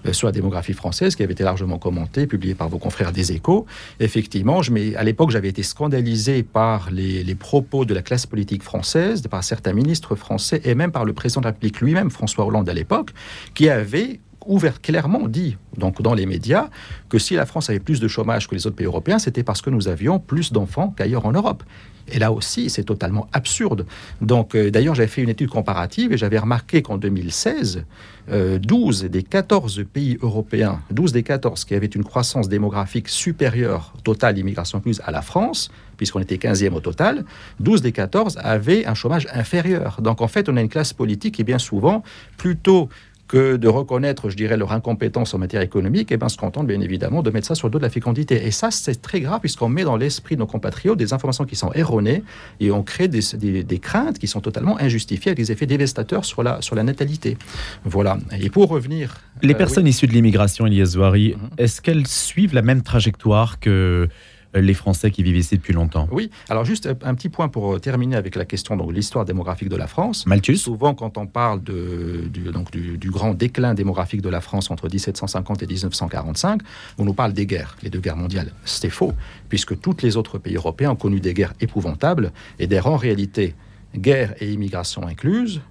euh, 0.05 0.13
sur 0.13 0.27
la 0.27 0.32
démographie 0.32 0.74
française 0.74 1.15
qui 1.15 1.22
avait 1.22 1.34
été 1.34 1.43
largement 1.43 1.77
commenté, 1.77 2.25
publié 2.25 2.55
par 2.55 2.70
vos 2.70 2.79
confrères 2.79 3.12
des 3.12 3.32
Échos. 3.32 3.67
Effectivement, 4.00 4.62
à 4.96 5.03
l'époque, 5.03 5.29
j'avais 5.29 5.50
été 5.50 5.62
scandalisé 5.62 6.41
par 6.41 6.89
les, 6.91 7.36
propos 7.36 7.86
de 7.86 7.93
la 7.93 8.01
classe 8.01 8.25
politique 8.25 8.63
française, 8.63 9.22
par 9.27 9.43
certains 9.43 9.74
ministres 9.74 10.15
français 10.15 10.62
et 10.65 10.75
même 10.75 10.91
par 10.91 11.05
le 11.05 11.13
président 11.13 11.41
de 11.41 11.46
la 11.46 11.51
République 11.51 11.82
lui-même, 11.82 12.10
François 12.10 12.46
Hollande 12.46 12.67
à 12.70 12.74
l'époque, 12.74 13.12
qui 13.53 13.70
avait 13.70 14.20
ouvert 14.47 14.81
clairement 14.81 15.27
dit 15.27 15.57
donc 15.77 16.01
dans 16.01 16.13
les 16.13 16.25
médias 16.25 16.69
que 17.09 17.17
si 17.17 17.35
la 17.35 17.45
France 17.45 17.69
avait 17.69 17.79
plus 17.79 18.00
de 18.00 18.07
chômage 18.07 18.47
que 18.47 18.55
les 18.55 18.67
autres 18.67 18.75
pays 18.75 18.85
européens, 18.85 19.19
c'était 19.19 19.43
parce 19.43 19.62
que 19.62 19.69
nous 19.69 19.88
avions 19.88 20.19
plus 20.19 20.51
d'enfants 20.51 20.93
qu'ailleurs 20.95 21.25
en 21.25 21.31
Europe. 21.31 21.63
Et 22.12 22.19
là 22.19 22.31
aussi, 22.31 22.69
c'est 22.69 22.83
totalement 22.83 23.27
absurde. 23.31 23.85
Donc, 24.21 24.55
euh, 24.55 24.69
d'ailleurs, 24.69 24.93
j'avais 24.93 25.07
fait 25.07 25.21
une 25.21 25.29
étude 25.29 25.50
comparative 25.50 26.12
et 26.12 26.17
j'avais 26.17 26.38
remarqué 26.38 26.81
qu'en 26.81 26.97
2016, 26.97 27.85
12 28.27 29.03
euh, 29.05 29.09
des 29.09 29.23
14 29.23 29.85
pays 29.91 30.17
européens, 30.21 30.81
12 30.91 31.13
des 31.13 31.23
14 31.23 31.63
qui 31.63 31.75
avaient 31.75 31.85
une 31.88 32.03
croissance 32.03 32.50
démographique 32.50 33.07
supérieure 33.07 33.93
totale 34.03 34.35
d'immigration 34.35 34.81
plus 34.81 35.01
à 35.05 35.12
la 35.12 35.21
France, 35.21 35.71
puisqu'on 35.95 36.19
était 36.19 36.35
15e 36.35 36.73
au 36.73 36.81
total, 36.81 37.23
12 37.62 37.81
des 37.81 37.93
14 37.93 38.38
avaient 38.41 38.85
un 38.85 38.95
chômage 38.95 39.27
inférieur. 39.33 40.01
Donc, 40.01 40.21
en 40.21 40.27
fait, 40.27 40.50
on 40.50 40.57
a 40.57 40.62
une 40.62 40.69
classe 40.69 40.91
politique 40.91 41.35
qui, 41.35 41.43
bien 41.45 41.59
souvent, 41.59 42.03
plutôt 42.38 42.89
que 43.27 43.56
de 43.56 43.68
reconnaître, 43.68 44.30
je 44.30 44.36
dirais, 44.36 44.58
leur 44.58 44.74
incompétence 44.74 45.34
en 45.34 45.38
matière 45.38 45.62
économique, 45.62 46.12
et 46.12 46.15
eh 46.15 46.18
bien 46.18 46.30
se 46.30 46.38
contentent 46.38 46.68
bien 46.68 46.82
évidemment 46.82 47.24
de 47.24 47.30
mettre 47.32 47.48
ça 47.48 47.56
sur 47.56 47.68
le 47.68 47.72
dos 47.72 47.80
de 47.80 47.84
la 47.84 47.89
fécondité. 47.89 48.46
Et 48.46 48.51
ça, 48.51 48.70
c'est 48.70 49.01
très 49.01 49.22
grave 49.22 49.39
puisqu'on 49.39 49.70
met 49.70 49.84
dans 49.84 49.98
l'esprit 49.98 50.36
de 50.36 50.42
nos 50.42 50.48
compatriotes 50.48 50.98
des 50.98 51.13
informations 51.13 51.46
qui 51.46 51.56
sont 51.56 51.72
erronées 51.74 52.24
et 52.60 52.72
on 52.72 52.84
crée 52.84 53.08
des, 53.08 53.22
des, 53.63 53.80
craintes 53.80 54.20
qui 54.20 54.27
sont 54.27 54.42
totalement 54.42 54.77
injustifiées 54.80 55.30
avec 55.30 55.38
des 55.38 55.51
effets 55.51 55.65
dévastateurs 55.65 56.25
sur 56.25 56.44
la, 56.44 56.62
sur 56.62 56.75
la 56.75 56.84
natalité. 56.84 57.38
Voilà. 57.86 58.18
Et 58.39 58.50
pour 58.50 58.70
revenir... 58.70 59.22
Les 59.42 59.53
euh, 59.53 59.58
personnes 59.58 59.88
issues 59.88 60.08
de 60.08 60.13
l'immigration, 60.13 60.68
Elias 60.68 60.86
Zouari, 60.86 61.36
mhm. 61.36 61.50
est-ce 61.58 61.82
qu'elles 61.82 62.08
suivent 62.08 62.53
la 62.53 62.62
même 62.62 62.82
trajectoire 62.82 63.60
que 63.60 64.10
les 64.53 64.74
Français 64.74 65.12
qui 65.12 65.24
vivent 65.24 65.38
ici 65.38 65.55
depuis 65.55 65.74
longtemps. 65.74 66.07
Oui, 66.12 66.29
alors 66.50 66.65
juste 66.65 66.89
un 67.03 67.15
petit 67.15 67.29
point 67.29 67.48
pour 67.48 67.79
terminer 67.81 68.15
avec 68.15 68.36
la 68.36 68.45
question 68.45 68.75
de 68.75 68.91
l'histoire 68.91 69.25
démographique 69.25 69.69
de 69.69 69.75
la 69.75 69.88
France. 69.88 70.25
Malthus. 70.25 70.57
Souvent, 70.57 70.93
quand 70.93 71.17
on 71.17 71.27
parle 71.27 71.63
de, 71.63 72.29
du, 72.31 72.43
donc, 72.51 72.72
du, 72.72 73.10
grand 73.10 73.33
déclin 73.33 73.74
démographique 73.74 74.22
de 74.22 74.29
la 74.29 74.41
France 74.41 74.72
entre 74.72 74.89
1750 74.89 75.63
et 75.63 75.67
1945, 75.67 76.62
on 76.98 77.05
nous 77.05 77.13
parle 77.13 77.33
des 77.33 77.45
guerres, 77.45 77.77
les 77.81 77.89
deux 77.89 78.00
guerres 78.00 78.17
mondiales. 78.17 78.51
C'est 78.65 78.89
faux, 78.89 79.13
puisque 79.50 79.79
tous 79.79 79.98
les 80.01 80.17
autres 80.17 80.38
pays 80.38 80.55
européens 80.55 80.91
ont 80.91 80.95
connu 80.95 81.19
des 81.19 81.33
guerres 81.33 81.53
épouvantables, 81.60 82.31
et 82.60 82.67
d'ailleurs, 82.67 82.88
en 82.88 82.98
réalité, 82.98 83.55
guerre 83.95 84.33
et 84.39 84.51
immigration 84.51 85.07
incluses, 85.07 85.62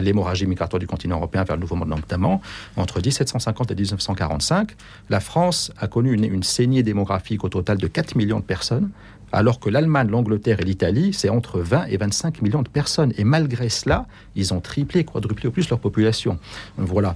l'hémorragie 0.00 0.46
migratoire 0.46 0.80
du 0.80 0.86
continent 0.86 1.16
européen 1.16 1.44
vers 1.44 1.56
le 1.56 1.60
Nouveau 1.60 1.76
Monde 1.76 1.88
notamment, 1.88 2.40
entre 2.76 3.00
1750 3.00 3.70
et 3.70 3.74
1945, 3.74 4.70
la 5.10 5.20
France 5.20 5.72
a 5.78 5.86
connu 5.86 6.12
une, 6.12 6.24
une 6.24 6.42
saignée 6.42 6.82
démographique 6.82 7.44
au 7.44 7.48
total 7.48 7.78
de 7.78 7.86
4 7.86 8.16
millions 8.16 8.40
de 8.40 8.44
personnes, 8.44 8.90
alors 9.32 9.60
que 9.60 9.70
l'Allemagne, 9.70 10.08
l'Angleterre 10.08 10.60
et 10.60 10.64
l'Italie, 10.64 11.12
c'est 11.12 11.28
entre 11.28 11.60
20 11.60 11.86
et 11.86 11.96
25 11.96 12.42
millions 12.42 12.62
de 12.62 12.68
personnes. 12.68 13.12
Et 13.18 13.24
malgré 13.24 13.68
cela, 13.68 14.06
ils 14.36 14.54
ont 14.54 14.60
triplé, 14.60 15.04
quadruplé 15.04 15.48
au 15.48 15.50
plus 15.52 15.68
leur 15.68 15.78
population. 15.78 16.38
Voilà. 16.76 17.14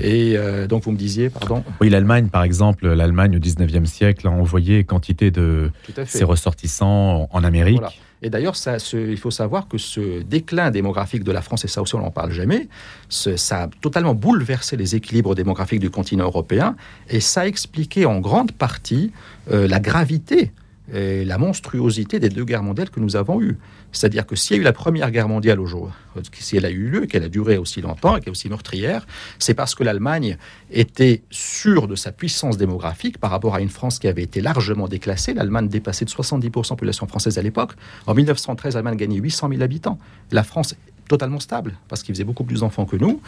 Et 0.00 0.36
euh, 0.36 0.66
donc, 0.66 0.84
vous 0.84 0.92
me 0.92 0.96
disiez, 0.96 1.30
pardon 1.30 1.64
Oui, 1.80 1.90
l'Allemagne, 1.90 2.28
par 2.28 2.42
exemple, 2.42 2.88
l'Allemagne 2.88 3.36
au 3.36 3.40
19e 3.40 3.86
siècle 3.86 4.26
a 4.26 4.30
envoyé 4.30 4.84
quantité 4.84 5.30
de 5.30 5.70
ses 6.06 6.24
ressortissants 6.24 7.28
en 7.30 7.44
Amérique. 7.44 7.82
Et 8.20 8.30
d'ailleurs, 8.30 8.54
il 8.92 9.16
faut 9.16 9.30
savoir 9.30 9.68
que 9.68 9.78
ce 9.78 10.22
déclin 10.22 10.70
démographique 10.70 11.22
de 11.22 11.30
la 11.30 11.40
France, 11.40 11.64
et 11.64 11.68
ça 11.68 11.82
aussi 11.82 11.94
on 11.94 12.00
n'en 12.00 12.10
parle 12.10 12.32
jamais, 12.32 12.68
ça 13.08 13.62
a 13.62 13.68
totalement 13.80 14.14
bouleversé 14.14 14.76
les 14.76 14.96
équilibres 14.96 15.34
démographiques 15.34 15.80
du 15.80 15.90
continent 15.90 16.24
européen, 16.24 16.74
et 17.08 17.20
ça 17.20 17.42
a 17.42 17.46
expliqué 17.46 18.06
en 18.06 18.18
grande 18.18 18.52
partie 18.52 19.12
euh, 19.52 19.68
la 19.68 19.78
gravité 19.78 20.50
la 20.92 21.38
monstruosité 21.38 22.18
des 22.18 22.28
deux 22.28 22.44
guerres 22.44 22.62
mondiales 22.62 22.90
que 22.90 23.00
nous 23.00 23.16
avons 23.16 23.40
eues. 23.42 23.58
C'est-à-dire 23.92 24.26
que 24.26 24.36
s'il 24.36 24.56
y 24.56 24.58
a 24.58 24.62
eu 24.62 24.64
la 24.64 24.72
Première 24.72 25.10
Guerre 25.10 25.28
mondiale 25.28 25.60
au 25.60 25.66
jour, 25.66 25.90
si 26.32 26.56
elle 26.56 26.66
a 26.66 26.70
eu 26.70 26.88
lieu, 26.88 27.06
qu'elle 27.06 27.24
a 27.24 27.28
duré 27.28 27.56
aussi 27.56 27.80
longtemps 27.80 28.16
et 28.16 28.20
qu'elle 28.20 28.28
est 28.28 28.30
aussi 28.30 28.48
meurtrière, 28.48 29.06
c'est 29.38 29.54
parce 29.54 29.74
que 29.74 29.84
l'Allemagne 29.84 30.36
était 30.70 31.22
sûre 31.30 31.88
de 31.88 31.94
sa 31.94 32.12
puissance 32.12 32.56
démographique 32.56 33.18
par 33.18 33.30
rapport 33.30 33.54
à 33.54 33.60
une 33.60 33.68
France 33.68 33.98
qui 33.98 34.08
avait 34.08 34.22
été 34.22 34.40
largement 34.40 34.88
déclassée. 34.88 35.34
L'Allemagne 35.34 35.68
dépassait 35.68 36.04
de 36.04 36.10
70% 36.10 36.40
de 36.40 36.46
la 36.46 36.76
population 36.76 37.06
française 37.06 37.38
à 37.38 37.42
l'époque. 37.42 37.72
En 38.06 38.14
1913, 38.14 38.74
l'Allemagne 38.74 38.96
gagnait 38.96 39.18
800 39.18 39.48
000 39.50 39.62
habitants. 39.62 39.98
La 40.30 40.42
France 40.42 40.74
totalement 41.08 41.40
stable, 41.40 41.74
parce 41.88 42.02
qu'il 42.02 42.14
faisait 42.14 42.24
beaucoup 42.24 42.44
plus 42.44 42.60
d'enfants 42.60 42.84
que 42.84 42.96
nous. 42.96 43.20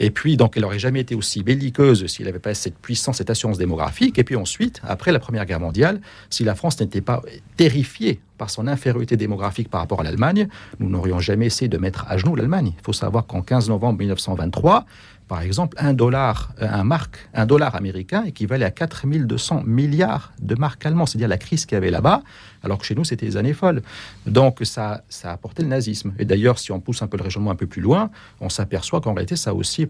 Et 0.00 0.10
puis, 0.10 0.36
donc, 0.36 0.56
elle 0.56 0.62
n'aurait 0.62 0.78
jamais 0.78 1.00
été 1.00 1.14
aussi 1.14 1.42
belliqueuse 1.42 2.06
s'il 2.06 2.26
n'avait 2.26 2.38
pas 2.38 2.54
cette 2.54 2.78
puissance, 2.78 3.18
cette 3.18 3.30
assurance 3.30 3.58
démographique. 3.58 4.18
Et 4.18 4.24
puis 4.24 4.36
ensuite, 4.36 4.80
après 4.84 5.12
la 5.12 5.18
Première 5.18 5.46
Guerre 5.46 5.60
mondiale, 5.60 6.00
si 6.30 6.44
la 6.44 6.54
France 6.54 6.78
n'était 6.80 7.00
pas 7.00 7.22
terrifiée 7.56 8.20
par 8.38 8.50
son 8.50 8.66
infériorité 8.66 9.16
démographique 9.16 9.68
par 9.68 9.80
rapport 9.80 10.00
à 10.00 10.04
l'Allemagne, 10.04 10.48
nous 10.78 10.88
n'aurions 10.88 11.18
jamais 11.18 11.46
essayé 11.46 11.68
de 11.68 11.78
mettre 11.78 12.06
à 12.08 12.16
genoux 12.16 12.36
l'Allemagne. 12.36 12.72
Il 12.78 12.84
faut 12.84 12.92
savoir 12.92 13.26
qu'en 13.26 13.42
15 13.42 13.68
novembre 13.68 13.98
1923, 13.98 14.86
par 15.28 15.42
exemple, 15.42 15.76
un 15.78 15.92
dollar, 15.92 16.54
euh, 16.62 16.68
un 16.70 16.84
marque, 16.84 17.28
un 17.34 17.44
dollar 17.44 17.74
américain 17.74 18.24
équivalait 18.24 18.64
à 18.64 18.70
4200 18.70 19.62
milliards 19.66 20.32
de 20.40 20.54
marques 20.54 20.86
allemandes, 20.86 21.08
c'est-à-dire 21.08 21.28
la 21.28 21.36
crise 21.36 21.66
qu'il 21.66 21.76
y 21.76 21.76
avait 21.76 21.90
là-bas, 21.90 22.22
alors 22.62 22.78
que 22.78 22.86
chez 22.86 22.94
nous, 22.94 23.04
c'était 23.04 23.26
des 23.26 23.36
années 23.36 23.52
folles. 23.52 23.82
Donc, 24.26 24.60
ça, 24.62 25.02
ça 25.10 25.30
a 25.30 25.34
apporté 25.34 25.62
le 25.62 25.68
nazisme. 25.68 26.14
Et 26.18 26.24
d'ailleurs, 26.24 26.58
si 26.58 26.72
on 26.72 26.80
pousse 26.80 27.02
un 27.02 27.08
peu 27.08 27.18
le 27.18 27.24
raisonnement 27.24 27.50
un 27.50 27.56
peu 27.56 27.66
plus 27.66 27.82
loin, 27.82 28.10
on 28.40 28.48
s'aperçoit 28.48 29.02
qu'en 29.02 29.12
réalité, 29.12 29.36
ça 29.36 29.52
aussi 29.52 29.88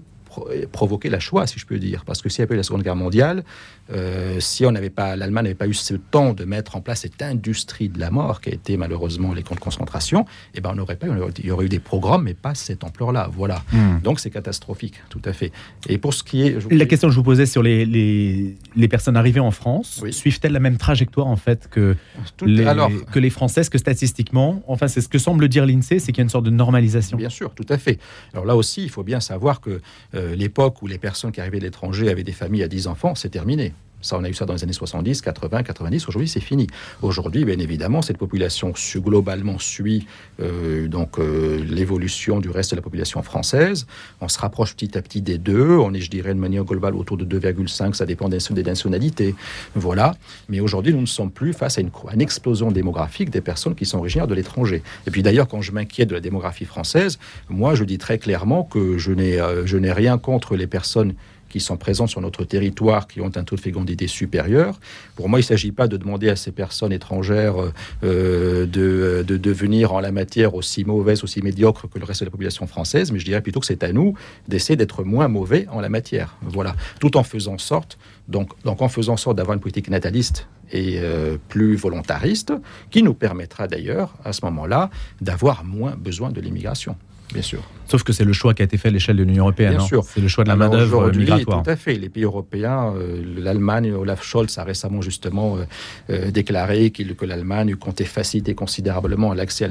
provoqué 0.72 1.08
la 1.08 1.20
choix, 1.20 1.46
si 1.46 1.58
je 1.58 1.66
peux 1.66 1.78
dire. 1.78 2.04
Parce 2.04 2.22
que 2.22 2.28
s'il 2.28 2.40
n'y 2.40 2.44
avait 2.44 2.48
pas 2.48 2.54
eu 2.54 2.58
la 2.58 2.62
Seconde 2.62 2.82
Guerre 2.82 2.96
mondiale, 2.96 3.44
euh, 3.90 4.38
si 4.40 4.66
on 4.66 4.72
n'avait 4.72 4.90
pas, 4.90 5.16
l'Allemagne 5.16 5.44
n'avait 5.44 5.54
pas 5.54 5.66
eu 5.66 5.74
ce 5.74 5.94
temps 5.94 6.34
de 6.34 6.44
mettre 6.44 6.76
en 6.76 6.80
place 6.80 7.00
cette 7.00 7.22
industrie 7.22 7.88
de 7.88 7.98
la 7.98 8.10
mort 8.10 8.40
qui 8.40 8.50
a 8.50 8.52
été 8.52 8.76
malheureusement 8.76 9.32
les 9.32 9.42
camps 9.42 9.54
de 9.54 9.60
concentration, 9.60 10.26
eh 10.54 10.60
ben 10.60 10.70
on 10.72 10.74
n'aurait 10.74 10.96
pas, 10.96 11.06
il 11.38 11.46
y 11.46 11.50
aurait 11.50 11.66
eu 11.66 11.70
des 11.70 11.78
programmes, 11.78 12.24
mais 12.24 12.34
pas 12.34 12.54
cette 12.54 12.84
ampleur-là. 12.84 13.30
Voilà. 13.32 13.62
Hmm. 13.72 14.00
Donc 14.02 14.20
c'est 14.20 14.30
catastrophique, 14.30 14.94
tout 15.08 15.22
à 15.24 15.32
fait. 15.32 15.52
Et 15.88 15.98
pour 15.98 16.12
ce 16.12 16.22
qui 16.22 16.42
est, 16.42 16.70
la 16.70 16.86
question 16.86 17.08
que 17.08 17.12
je 17.12 17.18
vous 17.18 17.24
posais 17.24 17.46
sur 17.46 17.62
les, 17.62 17.86
les, 17.86 18.88
personnes 18.88 19.16
arrivées 19.16 19.40
en 19.40 19.50
France, 19.50 20.02
suivent-elles 20.10 20.52
la 20.52 20.60
même 20.60 20.78
trajectoire 20.78 21.26
en 21.26 21.36
fait 21.36 21.68
que 21.70 21.94
les, 22.42 22.66
alors, 22.66 22.90
que 23.12 23.18
les 23.18 23.30
Françaises, 23.30 23.68
que 23.68 23.78
statistiquement, 23.78 24.62
enfin 24.66 24.88
c'est 24.88 25.00
ce 25.00 25.08
que 25.08 25.18
semble 25.18 25.48
dire 25.48 25.66
l'Insee, 25.66 26.00
c'est 26.00 26.12
qu'il 26.12 26.18
y 26.18 26.20
a 26.20 26.22
une 26.22 26.30
sorte 26.30 26.44
de 26.44 26.50
normalisation. 26.50 27.16
Bien 27.16 27.28
sûr, 27.28 27.54
tout 27.54 27.66
à 27.68 27.78
fait. 27.78 27.98
Alors 28.32 28.44
là 28.44 28.56
aussi, 28.56 28.82
il 28.82 28.90
faut 28.90 29.02
bien 29.02 29.20
savoir 29.20 29.60
que 29.60 29.80
euh, 30.14 30.27
l'époque 30.34 30.82
où 30.82 30.86
les 30.86 30.98
personnes 30.98 31.32
qui 31.32 31.40
arrivaient 31.40 31.58
de 31.58 31.64
l'étranger 31.64 32.10
avaient 32.10 32.24
des 32.24 32.32
familles 32.32 32.62
à 32.62 32.68
10 32.68 32.86
enfants, 32.86 33.14
c'est 33.14 33.30
terminé. 33.30 33.72
Ça, 34.00 34.16
on 34.16 34.24
a 34.24 34.28
eu 34.28 34.34
ça 34.34 34.46
dans 34.46 34.54
les 34.54 34.62
années 34.62 34.72
70, 34.72 35.22
80, 35.22 35.62
90. 35.62 36.08
Aujourd'hui, 36.08 36.28
c'est 36.28 36.40
fini. 36.40 36.66
Aujourd'hui, 37.02 37.44
bien 37.44 37.58
évidemment, 37.58 38.00
cette 38.02 38.18
population 38.18 38.72
globalement 38.96 39.58
suit 39.58 40.06
euh, 40.40 40.86
donc 40.88 41.18
euh, 41.18 41.62
l'évolution 41.64 42.38
du 42.38 42.50
reste 42.50 42.70
de 42.70 42.76
la 42.76 42.82
population 42.82 43.22
française. 43.22 43.86
On 44.20 44.28
se 44.28 44.38
rapproche 44.38 44.74
petit 44.74 44.96
à 44.96 45.02
petit 45.02 45.20
des 45.20 45.38
deux. 45.38 45.70
On 45.78 45.92
est, 45.94 46.00
je 46.00 46.10
dirais, 46.10 46.34
de 46.34 46.38
manière 46.38 46.64
globale 46.64 46.94
autour 46.94 47.16
de 47.16 47.24
2,5. 47.24 47.94
Ça 47.94 48.06
dépend 48.06 48.28
des, 48.28 48.38
nationalités. 48.62 49.34
Voilà. 49.74 50.14
Mais 50.48 50.60
aujourd'hui, 50.60 50.92
nous 50.92 51.00
ne 51.00 51.06
sommes 51.06 51.30
plus 51.30 51.52
face 51.52 51.78
à 51.78 51.80
une, 51.80 51.90
une, 52.12 52.20
explosion 52.20 52.70
démographique 52.70 53.30
des 53.30 53.40
personnes 53.40 53.74
qui 53.74 53.86
sont 53.86 53.98
originaires 53.98 54.26
de 54.26 54.34
l'étranger. 54.34 54.82
Et 55.06 55.10
puis 55.10 55.22
d'ailleurs, 55.22 55.48
quand 55.48 55.60
je 55.60 55.72
m'inquiète 55.72 56.08
de 56.08 56.14
la 56.14 56.20
démographie 56.20 56.64
française, 56.64 57.18
moi, 57.48 57.74
je 57.74 57.84
dis 57.84 57.98
très 57.98 58.18
clairement 58.18 58.62
que 58.62 58.98
je 58.98 59.12
n'ai 59.12 59.40
euh, 59.40 59.92
rien 59.92 60.18
contre 60.18 60.56
les 60.56 60.66
personnes 60.66 61.14
qui 61.48 61.60
sont 61.60 61.76
présentes 61.76 62.08
sur 62.08 62.20
notre 62.20 62.44
territoire, 62.44 63.06
qui 63.06 63.20
ont 63.20 63.30
un 63.34 63.44
taux 63.44 63.56
de 63.56 63.60
fécondité 63.60 64.06
supérieur. 64.06 64.78
Pour 65.16 65.28
moi, 65.28 65.38
il 65.38 65.42
ne 65.42 65.46
s'agit 65.46 65.72
pas 65.72 65.88
de 65.88 65.96
demander 65.96 66.28
à 66.28 66.36
ces 66.36 66.52
personnes 66.52 66.92
étrangères 66.92 67.56
euh, 68.02 68.66
de, 68.66 69.24
de, 69.26 69.36
devenir 69.36 69.92
en 69.92 70.00
la 70.00 70.12
matière 70.12 70.54
aussi 70.54 70.84
mauvaise, 70.84 71.24
aussi 71.24 71.42
médiocre 71.42 71.88
que 71.88 71.98
le 71.98 72.04
reste 72.04 72.20
de 72.20 72.26
la 72.26 72.30
population 72.30 72.66
française, 72.66 73.12
mais 73.12 73.18
je 73.18 73.24
dirais 73.24 73.40
plutôt 73.40 73.60
que 73.60 73.66
c'est 73.66 73.82
à 73.82 73.92
nous 73.92 74.14
d'essayer 74.46 74.76
d'être 74.76 75.04
moins 75.04 75.28
mauvais 75.28 75.66
en 75.70 75.80
la 75.80 75.88
matière. 75.88 76.36
Voilà, 76.42 76.74
tout 77.00 77.16
en 77.16 77.22
faisant 77.22 77.58
sorte, 77.58 77.98
donc, 78.28 78.50
donc 78.64 78.82
en 78.82 78.88
faisant 78.88 79.16
sorte 79.16 79.36
d'avoir 79.36 79.54
une 79.54 79.60
politique 79.60 79.88
nataliste 79.88 80.48
et 80.72 80.98
euh, 80.98 81.38
plus 81.48 81.76
volontariste, 81.76 82.52
qui 82.90 83.02
nous 83.02 83.14
permettra 83.14 83.68
d'ailleurs, 83.68 84.14
à 84.24 84.32
ce 84.32 84.44
moment-là, 84.46 84.90
d'avoir 85.20 85.64
moins 85.64 85.96
besoin 85.96 86.30
de 86.30 86.40
l'immigration. 86.40 86.96
Bien 87.32 87.42
sûr. 87.42 87.62
Sauf 87.88 88.02
que 88.02 88.12
c'est 88.12 88.24
le 88.24 88.34
choix 88.34 88.52
qui 88.52 88.60
a 88.60 88.66
été 88.66 88.76
fait 88.76 88.88
à 88.88 88.90
l'échelle 88.90 89.16
de 89.16 89.22
l'Union 89.22 89.44
européenne. 89.44 89.70
Bien 89.70 89.80
sûr. 89.80 90.04
C'est 90.04 90.20
le 90.20 90.28
choix 90.28 90.44
de 90.44 90.50
la 90.50 90.56
main-d'œuvre 90.56 91.10
migratoire. 91.10 91.62
Tout 91.62 91.70
à 91.70 91.76
fait. 91.76 91.94
Les 91.94 92.10
pays 92.10 92.24
européens, 92.24 92.92
euh, 92.94 93.22
l'Allemagne, 93.38 93.92
Olaf 93.92 94.22
Scholz 94.22 94.58
a 94.58 94.64
récemment 94.64 95.00
justement 95.00 95.56
euh, 95.56 95.64
euh, 96.10 96.30
déclaré 96.30 96.90
que 96.90 97.24
l'Allemagne 97.24 97.76
comptait 97.76 98.04
faciliter 98.04 98.54
considérablement 98.54 99.32
l'accès 99.32 99.64
à, 99.64 99.68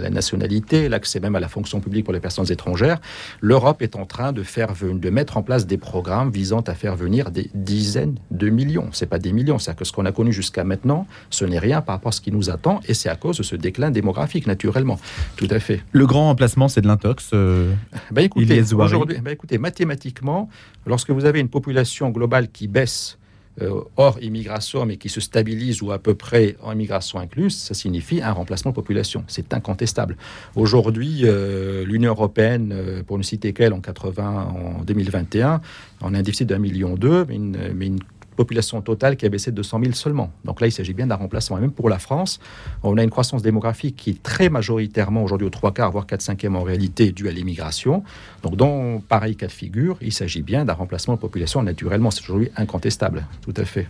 la 0.00 0.10
nationalité, 0.10 0.88
l'accès 0.88 1.20
même 1.20 1.36
à 1.36 1.40
la 1.40 1.46
fonction 1.46 1.80
publique 1.80 2.04
pour 2.04 2.12
les 2.12 2.20
personnes 2.20 2.50
étrangères. 2.50 2.98
L'Europe 3.40 3.82
est 3.82 3.94
en 3.94 4.04
train 4.04 4.32
de, 4.32 4.42
faire, 4.42 4.72
de 4.82 5.10
mettre 5.10 5.36
en 5.36 5.42
place 5.44 5.66
des 5.66 5.78
programmes 5.78 6.32
visant 6.32 6.62
à 6.62 6.74
faire 6.74 6.96
venir 6.96 7.30
des 7.30 7.50
dizaines 7.54 8.16
de 8.32 8.50
millions. 8.50 8.88
Ce 8.90 9.04
n'est 9.04 9.08
pas 9.08 9.20
des 9.20 9.32
millions. 9.32 9.60
C'est-à-dire 9.60 9.78
que 9.78 9.84
ce 9.84 9.92
qu'on 9.92 10.06
a 10.06 10.12
connu 10.12 10.32
jusqu'à 10.32 10.64
maintenant, 10.64 11.06
ce 11.30 11.44
n'est 11.44 11.60
rien 11.60 11.82
par 11.82 11.94
rapport 11.96 12.08
à 12.08 12.12
ce 12.12 12.20
qui 12.20 12.32
nous 12.32 12.50
attend 12.50 12.80
et 12.88 12.94
c'est 12.94 13.08
à 13.08 13.14
cause 13.14 13.38
de 13.38 13.44
ce 13.44 13.54
déclin 13.54 13.92
démographique, 13.92 14.48
naturellement. 14.48 14.98
Tout 15.36 15.48
à 15.50 15.60
fait. 15.60 15.82
Le 15.92 16.06
grand 16.06 16.30
emplacement, 16.30 16.66
c'est 16.66 16.80
de 16.80 16.88
l'intox 17.00 17.30
bah 18.10 18.22
écoutez, 18.22 18.60
aujourd'hui, 18.74 19.18
bah 19.20 19.32
écoutez, 19.32 19.58
mathématiquement, 19.58 20.48
lorsque 20.86 21.10
vous 21.10 21.24
avez 21.24 21.40
une 21.40 21.48
population 21.48 22.10
globale 22.10 22.50
qui 22.50 22.68
baisse 22.68 23.18
euh, 23.62 23.82
hors 23.96 24.22
immigration, 24.22 24.86
mais 24.86 24.96
qui 24.96 25.08
se 25.08 25.20
stabilise 25.20 25.82
ou 25.82 25.90
à 25.90 25.98
peu 25.98 26.14
près 26.14 26.56
en 26.62 26.72
immigration 26.72 27.18
incluse, 27.18 27.56
ça 27.56 27.74
signifie 27.74 28.22
un 28.22 28.32
remplacement 28.32 28.70
de 28.70 28.76
population. 28.76 29.24
C'est 29.26 29.52
incontestable. 29.52 30.16
Aujourd'hui, 30.54 31.22
euh, 31.24 31.84
l'Union 31.84 32.12
européenne, 32.12 32.72
euh, 32.72 33.02
pour 33.02 33.18
ne 33.18 33.22
citer 33.22 33.52
qu'elle, 33.52 33.74
en 33.74 33.80
80, 33.80 34.54
en 34.78 34.84
2021, 34.84 35.60
on 36.00 36.14
a 36.14 36.18
un 36.18 36.22
déficit 36.22 36.48
d'un 36.48 36.58
million 36.58 36.94
d'eux, 36.94 37.26
mais 37.28 37.38
mais 37.74 37.86
une 37.86 37.98
population 38.40 38.80
totale 38.80 39.18
qui 39.18 39.26
a 39.26 39.28
baissé 39.28 39.50
de 39.50 39.56
200 39.56 39.80
000 39.82 39.92
seulement. 39.92 40.32
Donc 40.46 40.62
là, 40.62 40.66
il 40.66 40.72
s'agit 40.72 40.94
bien 40.94 41.06
d'un 41.06 41.16
remplacement. 41.16 41.58
Et 41.58 41.60
même 41.60 41.72
pour 41.72 41.90
la 41.90 41.98
France, 41.98 42.40
on 42.82 42.96
a 42.96 43.02
une 43.02 43.10
croissance 43.10 43.42
démographique 43.42 43.96
qui 43.96 44.10
est 44.10 44.22
très 44.22 44.48
majoritairement 44.48 45.22
aujourd'hui 45.22 45.46
aux 45.46 45.50
trois 45.50 45.74
quarts, 45.74 45.90
voire 45.90 46.06
4 46.06 46.22
cinquièmes 46.22 46.56
en 46.56 46.62
réalité, 46.62 47.12
due 47.12 47.28
à 47.28 47.32
l'immigration. 47.32 48.02
Donc 48.42 48.56
dans 48.56 49.00
pareil 49.00 49.36
cas 49.36 49.46
de 49.46 49.52
figure, 49.52 49.98
il 50.00 50.12
s'agit 50.12 50.40
bien 50.40 50.64
d'un 50.64 50.72
remplacement 50.72 51.16
de 51.16 51.20
population 51.20 51.62
naturellement. 51.62 52.10
C'est 52.10 52.22
aujourd'hui 52.22 52.50
incontestable, 52.56 53.26
tout 53.42 53.54
à 53.58 53.66
fait. 53.66 53.86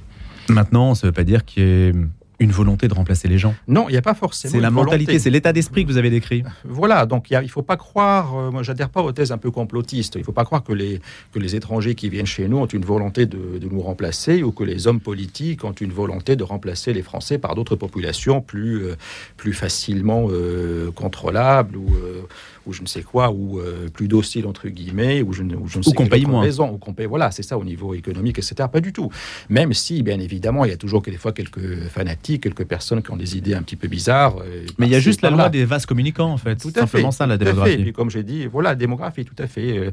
Maintenant, 0.49 0.97
ça 0.97 1.07
ne 1.07 1.11
veut 1.11 1.15
pas 1.15 1.23
dire 1.23 1.45
qu'il 1.45 1.63
y 1.63 1.67
ait 1.67 1.93
une 2.41 2.51
volonté 2.51 2.89
de 2.89 2.95
remplacer 2.95 3.29
les 3.29 3.39
gens. 3.39 3.55
Non, 3.69 3.89
il 3.89 3.93
n'y 3.93 3.99
a 3.99 4.03
pas 4.03 4.15
forcément. 4.15 4.53
C'est 4.53 4.61
la 4.61 4.71
mentalité, 4.71 5.19
c'est 5.19 5.31
l'état 5.31 5.53
d'esprit 5.53 5.85
que 5.85 5.91
vous 5.91 5.99
avez 5.99 6.11
décrit. 6.11 6.43
Voilà, 6.65 7.05
donc 7.05 7.31
il 7.31 7.39
ne 7.39 7.47
faut 7.47 7.63
pas 7.63 7.77
croire, 7.77 8.37
euh, 8.37 8.51
moi 8.51 8.63
j'adhère 8.63 8.89
pas 8.89 9.03
aux 9.03 9.13
thèses 9.13 9.31
un 9.31 9.39
peu 9.39 9.51
complotistes, 9.51 10.15
il 10.15 10.21
ne 10.21 10.25
faut 10.25 10.33
pas 10.33 10.47
croire 10.47 10.65
que 10.65 10.73
les, 10.73 11.01
que 11.33 11.39
les 11.39 11.55
étrangers 11.55 11.95
qui 11.95 12.09
viennent 12.09 12.27
chez 12.27 12.49
nous 12.49 12.57
ont 12.57 12.67
une 12.67 12.85
volonté 12.85 13.27
de, 13.27 13.59
de, 13.59 13.69
nous 13.69 13.81
remplacer 13.81 14.43
ou 14.43 14.53
que 14.53 14.65
les 14.65 14.87
hommes 14.87 15.01
politiques 15.01 15.65
ont 15.65 15.73
une 15.73 15.93
volonté 15.93 16.35
de 16.35 16.43
remplacer 16.43 16.93
les 16.95 17.03
Français 17.03 17.39
par 17.39 17.55
d'autres 17.55 17.77
populations 17.77 18.41
plus, 18.41 18.85
euh, 18.85 18.97
plus 19.37 19.53
facilement 19.53 20.27
euh, 20.31 20.91
contrôlables 20.93 21.77
ou, 21.77 21.95
euh, 21.95 22.23
ou 22.67 22.73
je 22.73 22.83
ne 22.83 22.87
sais 22.87 23.03
quoi, 23.03 23.31
ou 23.31 23.59
euh, 23.59 23.89
plus 23.93 24.09
dociles 24.09 24.47
entre 24.47 24.69
guillemets, 24.69 25.23
ou 25.23 25.33
je, 25.33 25.43
ne- 25.43 25.57
ou 25.57 25.67
je 25.67 25.79
ne 25.79 25.83
sais 25.83 25.93
qu'on 25.93 26.07
paye 26.07 26.27
moins. 26.27 26.41
raison, 26.43 26.71
ou 26.73 26.79
qu'on 26.79 26.93
paye, 26.95 27.07
voilà, 27.07 27.31
c'est 27.31 27.43
ça 27.43 27.57
au 27.59 27.65
niveau 27.65 27.95
économique, 27.95 28.39
etc. 28.39 28.55
Pas 28.71 28.81
du 28.81 28.93
tout. 28.93 29.11
Même 29.49 29.73
si, 29.73 30.03
bien 30.03 30.21
évidemment, 30.21 30.65
il 30.65 30.71
y 30.71 30.75
a 30.75 30.77
toujours 30.77 31.03
des 31.03 31.13
fois 31.13 31.33
quelques 31.33 31.79
fanatiques, 31.89 32.43
quelques 32.43 32.65
personnes 32.65 33.03
qui 33.03 33.11
ont 33.11 33.17
des 33.17 33.37
idées 33.37 33.55
un 33.55 33.63
petit 33.63 33.77
peu 33.77 33.89
bizarres. 33.89 34.37
euh, 34.41 34.65
Mais 34.79 34.87
il 34.87 34.93
y 34.93 34.95
a 34.95 35.01
juste 35.01 35.23
la 35.23 35.31
loi 35.31 35.49
des 35.49 35.65
vases 35.65 35.87
communicants, 35.87 36.33
en 36.33 36.37
fait. 36.39 36.57
Tout 36.57 36.69
à 36.77 36.81
simplement 36.81 37.11
fait, 37.11 37.17
ça, 37.17 37.27
la 37.27 37.39
tout 37.39 37.45
à 37.45 37.47
fait. 37.47 37.51
Et 37.51 37.55
démographie. 37.55 37.83
puis, 37.83 37.93
comme 37.93 38.11
j'ai 38.11 38.23
dit, 38.23 38.47
voilà, 38.47 38.75
démographie, 38.75 39.25
tout 39.25 39.41
à 39.43 39.47
fait. 39.47 39.79
Euh, 39.79 39.91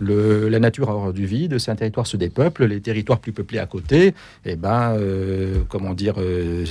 Le, 0.00 0.48
la 0.48 0.58
nature 0.58 0.88
a 0.90 0.94
horreur 0.94 1.12
du 1.12 1.26
vide, 1.26 1.58
c'est 1.58 1.70
un 1.70 1.76
territoire 1.76 2.06
se 2.06 2.16
dépeuple, 2.16 2.64
les 2.66 2.80
territoires 2.80 3.18
plus 3.20 3.32
peuplés 3.32 3.58
à 3.58 3.66
côté, 3.66 4.14
et 4.44 4.56
ben, 4.56 4.94
euh, 4.96 5.60
comment 5.68 5.94
dire, 5.94 6.14
euh, 6.18 6.64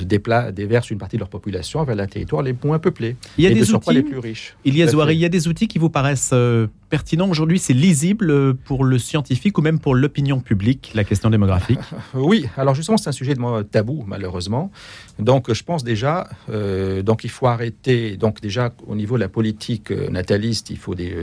déversent 0.51 0.89
une 0.91 0.97
partie 0.97 1.15
de 1.17 1.21
leur 1.21 1.29
population 1.29 1.83
vers 1.83 1.95
les 1.95 2.07
territoires 2.07 2.41
les 2.43 2.55
moins 2.63 2.79
peuplés. 2.79 3.15
Il 3.37 3.43
y 3.43 3.47
a 3.47 3.51
et 3.51 3.53
de 3.53 3.59
des 3.59 3.65
surcroît 3.65 3.93
outils, 3.93 4.03
les 4.03 4.09
plus 4.09 4.19
riches. 4.19 4.55
À 4.65 4.87
Zouari, 4.87 5.09
fait. 5.13 5.15
il 5.15 5.21
y 5.21 5.25
a 5.25 5.29
des 5.29 5.38
outils 5.47 5.67
qui 5.67 5.79
vous 5.79 5.89
paraissent 5.89 6.31
euh, 6.33 6.67
pertinents 6.89 7.29
aujourd'hui, 7.29 7.59
c'est 7.59 7.73
lisible 7.73 8.31
euh, 8.31 8.53
pour 8.53 8.83
le 8.83 8.97
scientifique 8.97 9.57
ou 9.57 9.61
même 9.61 9.79
pour 9.79 9.95
l'opinion 9.95 10.39
publique, 10.39 10.91
la 10.95 11.03
question 11.03 11.29
démographique? 11.29 11.79
Oui, 12.13 12.47
alors 12.57 12.75
justement, 12.75 12.97
c'est 12.97 13.09
un 13.09 13.13
sujet 13.13 13.35
de 13.35 13.39
moi 13.39 13.63
tabou, 13.63 14.03
malheureusement. 14.07 14.71
Donc, 15.19 15.53
je 15.53 15.63
pense 15.63 15.83
déjà, 15.83 16.27
euh, 16.49 17.01
donc 17.03 17.23
il 17.23 17.29
faut 17.29 17.47
arrêter. 17.47 18.17
Donc, 18.17 18.41
déjà, 18.41 18.71
au 18.87 18.95
niveau 18.95 19.15
de 19.15 19.21
la 19.21 19.29
politique 19.29 19.91
euh, 19.91 20.09
nataliste, 20.09 20.69
il 20.71 20.77
faut 20.77 20.95
des, 20.95 21.15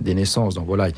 des 0.00 0.14
naissances. 0.14 0.54
Donc, 0.54 0.66
voilà, 0.66 0.88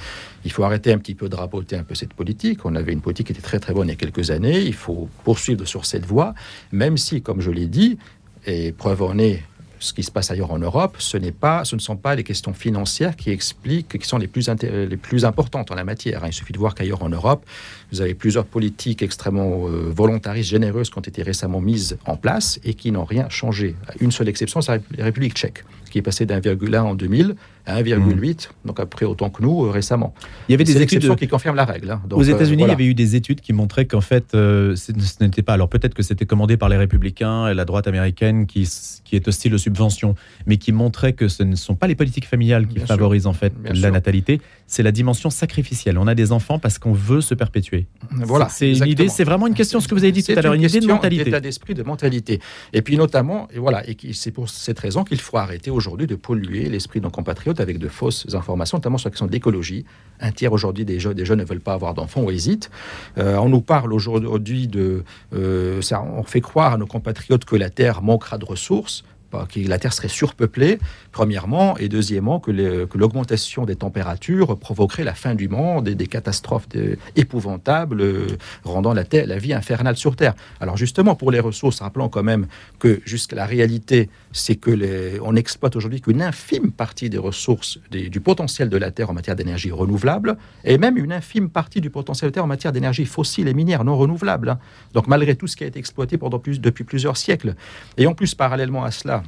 il 0.44 0.52
faut 0.52 0.64
arrêter 0.64 0.92
un 0.92 0.98
petit 0.98 1.14
peu 1.14 1.28
de 1.28 1.36
raboter 1.36 1.76
un 1.76 1.84
peu 1.84 1.94
cette 1.94 2.14
politique. 2.14 2.64
On 2.64 2.74
avait 2.74 2.92
une 2.92 3.00
politique 3.00 3.26
qui 3.26 3.32
était 3.32 3.42
très, 3.42 3.58
très 3.60 3.74
bonne 3.74 3.88
il 3.88 3.90
y 3.90 3.94
a 3.94 3.96
quelques 3.96 4.30
années. 4.30 4.62
Il 4.62 4.74
faut 4.74 5.08
poursuivre 5.24 5.66
sur 5.66 5.84
cette 5.84 6.06
voie, 6.06 6.34
même 6.72 6.96
si, 6.96 7.22
comme 7.22 7.40
je 7.40 7.50
l'ai 7.50 7.66
dit, 7.66 7.98
et 8.46 8.72
preuve 8.72 9.02
en 9.02 9.18
est 9.18 9.42
ce 9.82 9.92
qui 9.92 10.02
se 10.02 10.10
passe 10.10 10.30
ailleurs 10.30 10.52
en 10.52 10.58
Europe, 10.58 10.96
ce, 10.98 11.18
pas, 11.30 11.64
ce 11.64 11.74
ne 11.74 11.80
sont 11.80 11.96
pas 11.96 12.14
les 12.14 12.22
questions 12.22 12.54
financières 12.54 13.16
qui 13.16 13.30
expliquent, 13.30 13.98
qui 13.98 14.06
sont 14.06 14.18
les 14.18 14.28
plus, 14.28 14.48
les 14.48 14.96
plus 14.96 15.24
importantes 15.24 15.70
en 15.70 15.74
la 15.74 15.84
matière. 15.84 16.22
hein. 16.22 16.28
Il 16.28 16.32
suffit 16.32 16.52
de 16.52 16.58
voir 16.58 16.74
qu'ailleurs 16.74 17.02
en 17.02 17.08
Europe, 17.08 17.44
vous 17.90 18.00
avez 18.00 18.14
plusieurs 18.14 18.44
politiques 18.44 19.02
extrêmement 19.02 19.68
euh, 19.68 19.90
volontaristes, 19.90 20.50
généreuses, 20.50 20.88
qui 20.90 20.98
ont 20.98 21.02
été 21.02 21.22
récemment 21.22 21.60
mises 21.60 21.98
en 22.06 22.16
place 22.16 22.60
et 22.64 22.74
qui 22.74 22.92
n'ont 22.92 23.04
rien 23.04 23.28
changé. 23.28 23.74
Une 24.00 24.12
seule 24.12 24.28
exception, 24.28 24.60
c'est 24.60 24.80
la 24.96 25.04
République 25.04 25.34
tchèque, 25.34 25.64
qui 25.90 25.98
est 25.98 26.02
passée 26.02 26.26
d'1,1 26.26 26.78
en 26.80 26.94
2000 26.94 27.34
à 27.66 27.80
1,8, 27.80 28.50
donc 28.64 28.80
à 28.80 28.84
peu 28.84 28.90
près 28.90 29.04
autant 29.04 29.30
que 29.30 29.42
nous 29.42 29.64
euh, 29.64 29.70
récemment. 29.70 30.14
Il 30.48 30.52
y 30.52 30.54
avait 30.54 30.64
des 30.64 30.72
études 30.72 30.80
l'exception 30.80 31.14
qui 31.14 31.28
confirme 31.28 31.54
la 31.54 31.64
règle. 31.64 31.90
hein. 31.90 32.02
Donc, 32.08 32.18
aux 32.18 32.28
euh, 32.28 32.34
États-Unis. 32.34 32.58
voilà. 32.58 32.72
Il 32.72 32.74
y 32.74 32.82
avait 32.82 32.90
eu 32.90 32.94
des 32.94 33.14
études 33.14 33.40
qui 33.40 33.52
montraient 33.52 33.86
qu'en 33.86 34.00
fait, 34.00 34.34
euh, 34.34 34.74
ce 34.76 34.92
n'était 35.22 35.42
pas. 35.42 35.52
Alors 35.54 35.68
peut-être 35.68 35.94
que 35.94 36.02
c'était 36.02 36.26
commandé 36.26 36.56
par 36.56 36.68
les 36.68 36.76
républicains 36.76 37.48
et 37.48 37.54
la 37.54 37.64
droite 37.64 37.86
américaine 37.86 38.46
qui, 38.46 38.68
est 39.12 39.28
hostile 39.28 39.54
aux 39.54 39.58
subventions, 39.58 40.14
mais 40.46 40.56
qui 40.56 40.72
montraient 40.72 41.12
que 41.12 41.28
ce 41.28 41.42
ne 41.42 41.54
sont 41.54 41.74
pas 41.74 41.86
les 41.86 41.94
politiques 41.94 42.26
familiales 42.26 42.66
qui 42.66 42.74
Bien 42.76 42.86
sûr. 42.86 42.94
favorisent 42.96 43.26
en 43.26 43.32
fait 43.32 43.52
Bien 43.54 43.72
la 43.74 43.80
sûr. 43.80 43.92
natalité, 43.92 44.40
c'est 44.66 44.82
la 44.82 44.92
dimension 44.92 45.30
sacrificielle. 45.30 45.98
On 45.98 46.06
a 46.06 46.14
des 46.14 46.32
enfants 46.32 46.58
parce 46.58 46.78
qu'on 46.78 46.92
veut 46.92 47.20
se 47.20 47.34
perpétuer. 47.34 47.86
Voilà, 48.10 48.48
C'est 48.48 48.72
une 48.72 48.86
idée, 48.86 49.08
c'est 49.08 49.24
vraiment 49.24 49.46
une 49.46 49.54
question, 49.54 49.80
ce 49.80 49.86
que 49.86 49.94
vous 49.94 50.02
avez 50.02 50.12
dit 50.12 50.22
tout 50.24 50.32
à 50.32 50.42
l'heure, 50.42 50.54
une, 50.54 50.62
idée 50.62 50.80
de 50.80 50.86
mentalité. 50.86 51.24
d'état 51.24 51.40
d'esprit, 51.40 51.74
de 51.74 51.82
mentalité. 51.82 52.40
Et 52.72 52.82
puis 52.82 52.96
notamment, 52.96 53.48
et 53.52 53.58
voilà, 53.58 53.88
et 53.88 53.96
c'est 54.12 54.30
pour 54.32 54.48
cette 54.48 54.78
raison 54.78 55.04
qu'il 55.04 55.20
faut 55.20 55.36
arrêter 55.36 55.70
aujourd'hui 55.70 56.06
de 56.06 56.14
polluer 56.14 56.68
l'esprit 56.68 57.00
de 57.00 57.04
nos 57.04 57.10
compatriotes 57.10 57.51
avec 57.60 57.78
de 57.78 57.88
fausses 57.88 58.26
informations, 58.34 58.78
notamment 58.78 58.98
sur 58.98 59.08
la 59.08 59.10
question 59.12 59.26
de 59.26 59.32
l'écologie. 59.32 59.84
Un 60.20 60.32
tiers 60.32 60.52
aujourd'hui 60.52 60.84
des 60.84 61.00
jeunes, 61.00 61.14
des 61.14 61.24
jeunes 61.24 61.40
ne 61.40 61.44
veulent 61.44 61.60
pas 61.60 61.74
avoir 61.74 61.94
d'enfants 61.94 62.22
ou 62.22 62.30
hésitent. 62.30 62.70
Euh, 63.18 63.36
on 63.36 63.48
nous 63.48 63.60
parle 63.60 63.92
aujourd'hui 63.92 64.68
de, 64.68 65.04
euh, 65.34 65.82
ça, 65.82 66.02
on 66.02 66.22
fait 66.22 66.40
croire 66.40 66.74
à 66.74 66.76
nos 66.76 66.86
compatriotes 66.86 67.44
que 67.44 67.56
la 67.56 67.70
Terre 67.70 68.02
manquera 68.02 68.38
de 68.38 68.44
ressources. 68.44 69.04
Que 69.48 69.66
la 69.66 69.78
Terre 69.78 69.92
serait 69.92 70.08
surpeuplée, 70.08 70.78
premièrement, 71.10 71.76
et 71.78 71.88
deuxièmement, 71.88 72.38
que 72.38 72.50
l'augmentation 72.94 73.64
des 73.64 73.76
températures 73.76 74.58
provoquerait 74.58 75.04
la 75.04 75.14
fin 75.14 75.34
du 75.34 75.48
monde 75.48 75.88
et 75.88 75.94
des 75.94 76.06
catastrophes 76.06 76.68
épouvantables, 77.16 78.00
euh, 78.00 78.26
rendant 78.64 78.92
la, 78.92 79.04
vie 79.38 79.54
infernale 79.54 79.96
sur 79.96 80.16
Terre. 80.16 80.34
Alors 80.60 80.76
justement, 80.76 81.14
pour 81.14 81.30
les 81.30 81.40
ressources, 81.40 81.80
rappelons 81.80 82.08
quand 82.08 82.22
même 82.22 82.46
que 82.78 83.00
jusqu'à 83.04 83.36
la 83.36 83.46
réalité, 83.46 84.10
c'est 84.32 84.56
que 84.56 84.70
les, 84.70 85.18
on 85.22 85.34
exploite 85.34 85.76
aujourd'hui 85.76 86.00
qu'une 86.00 86.22
infime 86.22 86.70
partie 86.70 87.08
des 87.08 87.18
ressources, 87.18 87.78
du 87.90 88.20
potentiel 88.20 88.68
de 88.68 88.76
la 88.76 88.90
Terre 88.90 89.10
en 89.10 89.14
matière 89.14 89.36
d'énergie 89.36 89.70
renouvelable, 89.70 90.36
et 90.64 90.76
même 90.78 90.98
une 90.98 91.12
infime 91.12 91.48
partie 91.48 91.80
du 91.80 91.90
potentiel 91.90 92.28
de 92.28 92.32
la 92.32 92.34
Terre 92.34 92.44
en 92.44 92.48
matière 92.48 92.72
d'énergie 92.72 93.06
fossile 93.06 93.48
et 93.48 93.54
minière 93.54 93.84
non 93.84 93.96
renouvelable. 93.96 94.50
hein. 94.50 94.58
Donc 94.92 95.06
malgré 95.06 95.34
tout 95.36 95.46
ce 95.46 95.56
qui 95.56 95.64
a 95.64 95.66
été 95.66 95.78
exploité 95.78 96.18
pendant 96.18 96.42
depuis 96.46 96.84
plusieurs 96.84 97.16
siècles. 97.16 97.54
Et 97.96 98.06
en 98.06 98.14
plus, 98.14 98.34
parallèlement 98.34 98.84
à 98.84 98.90
cela, 98.90 99.21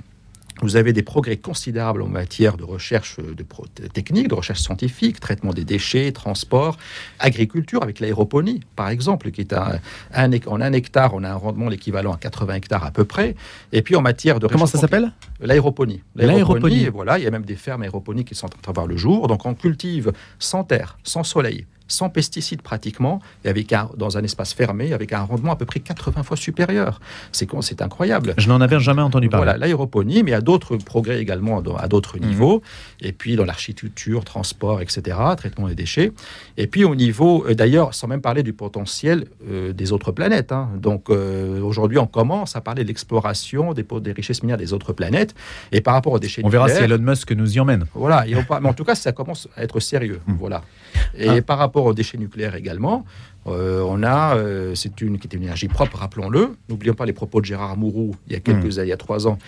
vous 0.64 0.76
avez 0.76 0.94
des 0.94 1.02
progrès 1.02 1.36
considérables 1.36 2.00
en 2.00 2.06
matière 2.08 2.56
de 2.56 2.64
recherche 2.64 3.18
de 3.18 3.42
pro- 3.42 3.66
technique, 3.92 4.28
de 4.28 4.34
recherche 4.34 4.60
scientifique, 4.60 5.20
traitement 5.20 5.52
des 5.52 5.64
déchets, 5.66 6.10
transport, 6.10 6.78
agriculture 7.18 7.82
avec 7.82 8.00
l'aéroponie, 8.00 8.60
par 8.74 8.88
exemple, 8.88 9.30
qui 9.30 9.42
est 9.42 9.52
un, 9.52 9.78
un 10.14 10.30
en 10.46 10.60
un 10.62 10.72
hectare, 10.72 11.12
on 11.12 11.22
a 11.22 11.28
un 11.30 11.34
rendement 11.34 11.68
l'équivalent 11.68 12.12
à 12.12 12.16
80 12.16 12.54
hectares 12.54 12.82
à 12.84 12.90
peu 12.90 13.04
près. 13.04 13.36
Et 13.72 13.82
puis 13.82 13.94
en 13.94 14.00
matière 14.00 14.40
de 14.40 14.46
Comment 14.46 14.64
ça 14.66 14.78
s'appelle? 14.78 15.12
L'aéroponie. 15.40 16.00
L'aéroponie. 16.16 16.86
Voilà, 16.86 17.18
il 17.18 17.24
y 17.24 17.26
a 17.26 17.30
même 17.30 17.44
des 17.44 17.56
fermes 17.56 17.82
aéroponiques 17.82 18.28
qui 18.28 18.34
sont 18.34 18.46
en 18.46 18.48
train 18.48 18.72
de 18.72 18.74
voir 18.74 18.86
le 18.86 18.96
jour. 18.96 19.28
Donc 19.28 19.44
on 19.44 19.54
cultive 19.54 20.12
sans 20.38 20.64
terre, 20.64 20.96
sans 21.04 21.24
soleil, 21.24 21.66
sans 21.88 22.08
pesticides 22.08 22.62
pratiquement, 22.62 23.20
et 23.44 23.48
avec 23.48 23.72
un, 23.72 23.90
dans 23.96 24.16
un 24.16 24.22
espace 24.22 24.54
fermé, 24.54 24.92
avec 24.92 25.12
un 25.12 25.20
rendement 25.22 25.52
à 25.52 25.56
peu 25.56 25.64
près 25.66 25.80
80 25.80 26.22
fois 26.22 26.36
supérieur. 26.36 27.00
C'est 27.32 27.82
incroyable. 27.82 28.34
Je 28.38 28.48
n'en 28.48 28.60
avais 28.60 28.80
jamais 28.80 29.02
entendu 29.02 29.28
parler. 29.28 29.44
Voilà, 29.44 29.58
l'aéroponie, 29.58 30.22
mais 30.22 30.30
il 30.30 30.32
y 30.32 30.36
a 30.36 30.40
d'autres 30.40 30.76
progrès 30.76 31.20
également 31.20 31.60
à 31.76 31.88
d'autres 31.88 32.18
Mhm. 32.18 32.26
niveaux. 32.28 32.62
Et 33.00 33.12
puis 33.12 33.36
dans 33.36 33.44
l'architecture, 33.44 34.24
transport, 34.24 34.80
etc., 34.80 35.16
traitement 35.36 35.68
des 35.68 35.74
déchets. 35.74 36.12
Et 36.56 36.66
puis 36.66 36.84
au 36.84 36.94
niveau, 36.94 37.44
euh, 37.46 37.54
d'ailleurs, 37.54 37.94
sans 37.94 38.06
même 38.08 38.20
parler 38.20 38.42
du 38.42 38.52
potentiel 38.52 39.26
euh, 39.50 39.72
des 39.72 39.92
autres 39.92 40.12
planètes. 40.12 40.52
hein. 40.52 40.68
Donc 40.78 41.10
euh, 41.10 41.60
aujourd'hui, 41.60 41.98
on 41.98 42.06
commence 42.06 42.56
à 42.56 42.60
parler 42.60 42.82
de 42.84 42.88
l'exploration 42.88 43.72
des, 43.74 43.84
des 44.00 44.12
richesses 44.12 44.42
minières 44.42 44.56
des 44.56 44.72
autres 44.72 44.92
planètes. 44.92 45.34
Et 45.72 45.80
par 45.80 45.94
rapport 45.94 46.12
aux 46.12 46.18
déchets 46.18 46.42
On 46.44 46.48
verra 46.48 46.68
si 46.68 46.82
Elon 46.82 46.98
Musk 46.98 47.32
nous 47.32 47.56
y 47.56 47.60
emmène. 47.60 47.84
voilà, 47.94 48.26
et 48.26 48.34
on 48.36 48.44
mais 48.60 48.68
en 48.68 48.74
tout 48.74 48.84
cas, 48.84 48.94
ça 48.94 49.12
commence 49.12 49.48
à 49.56 49.62
être 49.64 49.80
sérieux. 49.80 50.20
Mm. 50.26 50.34
Voilà. 50.38 50.62
Et 51.16 51.28
Ah. 51.28 51.42
par 51.42 51.58
rapport 51.58 51.73
aux 51.82 51.94
déchets 51.94 52.18
nucléaires 52.18 52.54
également, 52.54 53.04
euh, 53.46 53.82
on 53.86 54.02
a, 54.02 54.36
euh, 54.36 54.74
c'est 54.74 55.00
une 55.00 55.18
qui 55.18 55.28
est 55.28 55.34
une 55.36 55.42
énergie 55.42 55.68
propre, 55.68 55.98
rappelons-le. 55.98 56.56
N'oublions 56.68 56.94
pas 56.94 57.06
les 57.06 57.12
propos 57.12 57.40
de 57.40 57.46
Gérard 57.46 57.76
Mourou 57.76 58.14
il 58.26 58.32
y 58.32 58.36
a 58.36 58.40
quelques 58.40 58.78
années, 58.78 58.88
il 58.88 58.90
y 58.90 58.92
a 58.92 58.96
trois 58.96 59.26
ans, 59.26 59.38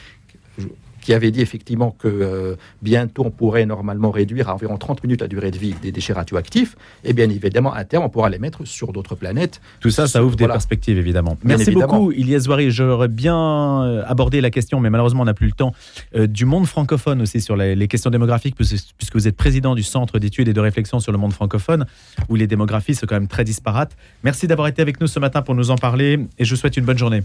qui 1.07 1.14
avait 1.14 1.31
dit 1.31 1.40
effectivement 1.40 1.92
que 1.97 2.09
euh, 2.09 2.57
bientôt 2.83 3.23
on 3.25 3.31
pourrait 3.31 3.64
normalement 3.64 4.11
réduire 4.11 4.49
à 4.49 4.55
environ 4.55 4.77
30 4.77 5.05
minutes 5.05 5.21
la 5.21 5.29
durée 5.29 5.53
de 5.53 5.57
vie 5.57 5.73
des 5.81 5.92
déchets 5.92 6.12
radioactifs. 6.12 6.75
Et 7.05 7.12
bien 7.12 7.31
évidemment, 7.31 7.73
à 7.73 7.85
terme, 7.85 8.03
on 8.03 8.09
pourra 8.09 8.29
les 8.29 8.40
mettre 8.40 8.66
sur 8.66 8.92
d'autres 8.92 9.14
planètes. 9.14 9.61
Tout 9.79 9.90
ça, 9.90 10.09
ça 10.09 10.25
ouvre 10.25 10.35
des 10.35 10.49
perspectives, 10.49 10.99
évidemment. 10.99 11.38
Bien 11.45 11.59
Merci 11.59 11.71
évidemment. 11.71 11.92
beaucoup, 11.92 12.11
Ilyes 12.11 12.40
Zouari. 12.40 12.73
J'aurais 12.73 13.07
bien 13.07 13.37
euh, 13.85 14.03
abordé 14.05 14.40
la 14.40 14.51
question, 14.51 14.81
mais 14.81 14.90
malheureusement, 14.90 15.23
on 15.23 15.27
n'a 15.27 15.35
plus 15.35 15.47
le 15.47 15.53
temps, 15.53 15.73
euh, 16.16 16.27
du 16.27 16.45
monde 16.45 16.66
francophone 16.66 17.23
aussi 17.23 17.40
sur 17.40 17.55
les, 17.55 17.77
les 17.77 17.87
questions 17.87 18.11
démographiques, 18.11 18.57
puisque 18.57 19.14
vous 19.14 19.29
êtes 19.29 19.37
président 19.37 19.77
du 19.77 19.85
Centre 19.85 20.19
d'études 20.19 20.49
et 20.49 20.55
de 20.55 20.61
réflexion 20.61 20.99
sur 20.99 21.12
le 21.12 21.19
monde 21.19 21.35
francophone, 21.35 21.87
où 22.29 22.35
les 22.35 22.49
démographies 22.49 22.97
sont 22.97 23.07
quand 23.07 23.14
même 23.14 23.29
très 23.29 23.45
disparates. 23.45 23.97
Merci 24.25 24.49
d'avoir 24.49 24.66
été 24.66 24.83
avec 24.83 25.01
nous 25.01 25.07
ce 25.07 25.21
matin 25.21 25.40
pour 25.42 25.55
nous 25.55 25.71
en 25.71 25.77
parler, 25.77 26.19
et 26.37 26.45
je 26.45 26.53
vous 26.53 26.61
souhaite 26.61 26.77
une 26.77 26.85
bonne 26.85 26.99
journée. 26.99 27.23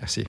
Merci. 0.00 0.24